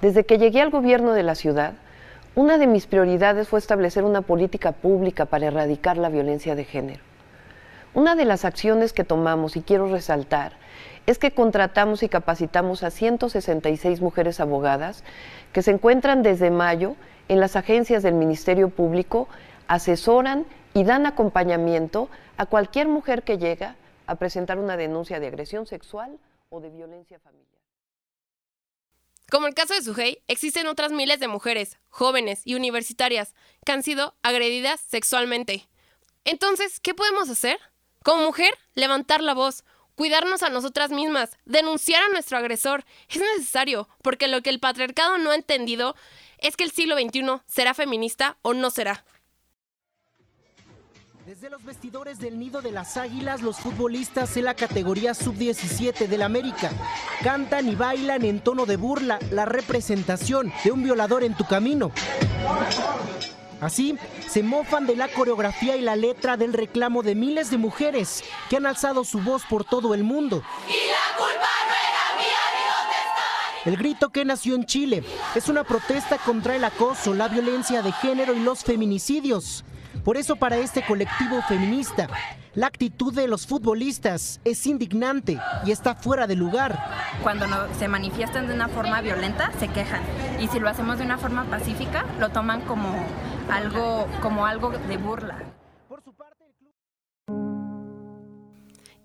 Desde 0.00 0.24
que 0.24 0.38
llegué 0.38 0.60
al 0.60 0.70
gobierno 0.70 1.12
de 1.12 1.22
la 1.22 1.34
ciudad, 1.34 1.74
una 2.34 2.58
de 2.58 2.66
mis 2.66 2.86
prioridades 2.86 3.48
fue 3.48 3.58
establecer 3.58 4.04
una 4.04 4.22
política 4.22 4.72
pública 4.72 5.24
para 5.24 5.46
erradicar 5.46 5.96
la 5.96 6.08
violencia 6.08 6.54
de 6.54 6.64
género. 6.64 7.02
Una 7.94 8.16
de 8.16 8.24
las 8.24 8.44
acciones 8.44 8.92
que 8.92 9.04
tomamos, 9.04 9.56
y 9.56 9.62
quiero 9.62 9.88
resaltar, 9.88 10.52
es 11.06 11.18
que 11.18 11.30
contratamos 11.30 12.02
y 12.02 12.08
capacitamos 12.08 12.82
a 12.82 12.90
166 12.90 14.00
mujeres 14.00 14.40
abogadas 14.40 15.04
que 15.52 15.62
se 15.62 15.70
encuentran 15.70 16.22
desde 16.22 16.50
mayo 16.50 16.96
en 17.28 17.40
las 17.40 17.56
agencias 17.56 18.02
del 18.02 18.14
Ministerio 18.14 18.68
Público, 18.68 19.28
asesoran 19.68 20.44
y 20.74 20.84
dan 20.84 21.06
acompañamiento 21.06 22.08
a 22.36 22.46
cualquier 22.46 22.88
mujer 22.88 23.22
que 23.22 23.38
llega 23.38 23.76
a 24.06 24.16
presentar 24.16 24.58
una 24.58 24.76
denuncia 24.76 25.20
de 25.20 25.28
agresión 25.28 25.66
sexual 25.66 26.18
o 26.50 26.60
de 26.60 26.70
violencia 26.70 27.18
familiar. 27.18 27.54
Como 29.30 29.46
el 29.46 29.54
caso 29.54 29.74
de 29.74 29.82
Sujei, 29.82 30.22
existen 30.28 30.66
otras 30.66 30.92
miles 30.92 31.18
de 31.18 31.28
mujeres, 31.28 31.78
jóvenes 31.88 32.42
y 32.44 32.54
universitarias 32.54 33.34
que 33.64 33.72
han 33.72 33.82
sido 33.82 34.14
agredidas 34.22 34.80
sexualmente. 34.80 35.66
Entonces, 36.24 36.78
¿qué 36.80 36.94
podemos 36.94 37.28
hacer? 37.30 37.58
Como 38.02 38.24
mujer, 38.24 38.54
levantar 38.74 39.22
la 39.22 39.34
voz, 39.34 39.64
cuidarnos 39.94 40.42
a 40.42 40.50
nosotras 40.50 40.90
mismas, 40.90 41.36
denunciar 41.46 42.02
a 42.02 42.08
nuestro 42.08 42.36
agresor. 42.38 42.84
Es 43.08 43.18
necesario, 43.18 43.88
porque 44.02 44.28
lo 44.28 44.42
que 44.42 44.50
el 44.50 44.60
patriarcado 44.60 45.18
no 45.18 45.30
ha 45.30 45.36
entendido 45.36 45.94
es 46.38 46.56
que 46.56 46.64
el 46.64 46.70
siglo 46.70 46.96
XXI 46.96 47.40
será 47.46 47.74
feminista 47.74 48.36
o 48.42 48.52
no 48.52 48.70
será. 48.70 49.04
Desde 51.26 51.48
los 51.48 51.64
vestidores 51.64 52.18
del 52.18 52.38
Nido 52.38 52.60
de 52.60 52.70
las 52.70 52.98
Águilas, 52.98 53.40
los 53.40 53.56
futbolistas 53.56 54.36
en 54.36 54.44
la 54.44 54.52
categoría 54.52 55.14
sub-17 55.14 56.06
del 56.06 56.20
América 56.20 56.70
cantan 57.22 57.66
y 57.66 57.74
bailan 57.74 58.26
en 58.26 58.40
tono 58.40 58.66
de 58.66 58.76
burla 58.76 59.18
la 59.30 59.46
representación 59.46 60.52
de 60.62 60.70
un 60.70 60.82
violador 60.82 61.24
en 61.24 61.34
tu 61.34 61.46
camino. 61.46 61.92
Así, 63.62 63.96
se 64.28 64.42
mofan 64.42 64.86
de 64.86 64.96
la 64.96 65.08
coreografía 65.08 65.76
y 65.76 65.80
la 65.80 65.96
letra 65.96 66.36
del 66.36 66.52
reclamo 66.52 67.02
de 67.02 67.14
miles 67.14 67.50
de 67.50 67.56
mujeres 67.56 68.22
que 68.50 68.58
han 68.58 68.66
alzado 68.66 69.02
su 69.02 69.20
voz 69.20 69.44
por 69.48 69.64
todo 69.64 69.94
el 69.94 70.04
mundo. 70.04 70.42
Y 70.68 70.90
la 70.90 71.16
culpa 71.16 71.48
no 71.68 72.18
mía. 72.18 73.64
El 73.64 73.78
grito 73.78 74.10
que 74.10 74.26
nació 74.26 74.56
en 74.56 74.66
Chile 74.66 75.02
es 75.34 75.48
una 75.48 75.64
protesta 75.64 76.18
contra 76.18 76.54
el 76.54 76.64
acoso, 76.64 77.14
la 77.14 77.28
violencia 77.28 77.80
de 77.80 77.92
género 77.92 78.34
y 78.34 78.40
los 78.40 78.62
feminicidios. 78.62 79.64
Por 80.04 80.18
eso 80.18 80.36
para 80.36 80.58
este 80.58 80.84
colectivo 80.84 81.40
feminista, 81.48 82.08
la 82.54 82.66
actitud 82.66 83.14
de 83.14 83.26
los 83.26 83.46
futbolistas 83.46 84.38
es 84.44 84.66
indignante 84.66 85.40
y 85.64 85.70
está 85.70 85.94
fuera 85.94 86.26
de 86.26 86.36
lugar. 86.36 86.78
Cuando 87.22 87.46
no, 87.46 87.56
se 87.78 87.88
manifiestan 87.88 88.46
de 88.46 88.54
una 88.54 88.68
forma 88.68 89.00
violenta, 89.00 89.50
se 89.58 89.68
quejan. 89.68 90.02
Y 90.40 90.48
si 90.48 90.60
lo 90.60 90.68
hacemos 90.68 90.98
de 90.98 91.04
una 91.04 91.16
forma 91.16 91.44
pacífica, 91.44 92.04
lo 92.20 92.28
toman 92.28 92.60
como 92.60 92.94
algo, 93.50 94.06
como 94.20 94.44
algo 94.44 94.70
de 94.70 94.98
burla. 94.98 95.38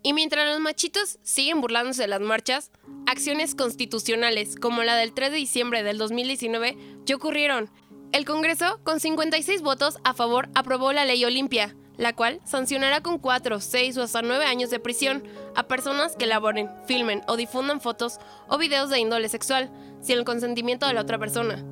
Y 0.02 0.12
mientras 0.12 0.46
los 0.48 0.60
machitos 0.60 1.18
siguen 1.22 1.62
burlándose 1.62 2.02
de 2.02 2.08
las 2.08 2.20
marchas, 2.20 2.70
acciones 3.06 3.54
constitucionales 3.54 4.56
como 4.56 4.82
la 4.82 4.96
del 4.96 5.14
3 5.14 5.30
de 5.30 5.36
diciembre 5.38 5.82
del 5.82 5.98
2019 5.98 6.76
ya 7.04 7.16
ocurrieron 7.16 7.70
el 8.12 8.24
Congreso, 8.24 8.80
con 8.82 8.98
56 8.98 9.62
votos 9.62 9.98
a 10.04 10.14
favor, 10.14 10.48
aprobó 10.54 10.92
la 10.92 11.04
Ley 11.04 11.24
Olimpia, 11.24 11.76
la 11.96 12.14
cual 12.14 12.40
sancionará 12.44 13.02
con 13.02 13.18
4, 13.18 13.60
6 13.60 13.98
o 13.98 14.02
hasta 14.02 14.22
9 14.22 14.44
años 14.46 14.70
de 14.70 14.80
prisión 14.80 15.22
a 15.54 15.68
personas 15.68 16.16
que 16.16 16.24
elaboren, 16.24 16.70
filmen 16.86 17.22
o 17.28 17.36
difundan 17.36 17.80
fotos 17.80 18.18
o 18.48 18.58
videos 18.58 18.90
de 18.90 18.98
índole 18.98 19.28
sexual, 19.28 19.70
sin 20.00 20.18
el 20.18 20.24
consentimiento 20.24 20.86
de 20.86 20.94
la 20.94 21.02
otra 21.02 21.18
persona. 21.18 21.64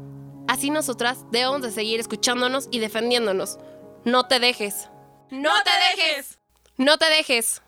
Así 0.46 0.70
nosotras 0.70 1.24
debemos 1.30 1.62
de 1.62 1.72
seguir 1.72 1.98
escuchándonos 1.98 2.68
y 2.70 2.78
defendiéndonos. 2.78 3.58
No 4.04 4.26
te 4.26 4.38
dejes. 4.38 4.88
¡No 5.30 5.50
te 5.64 6.02
dejes! 6.02 6.38
No 6.76 6.98
te 6.98 7.06
dejes. 7.10 7.62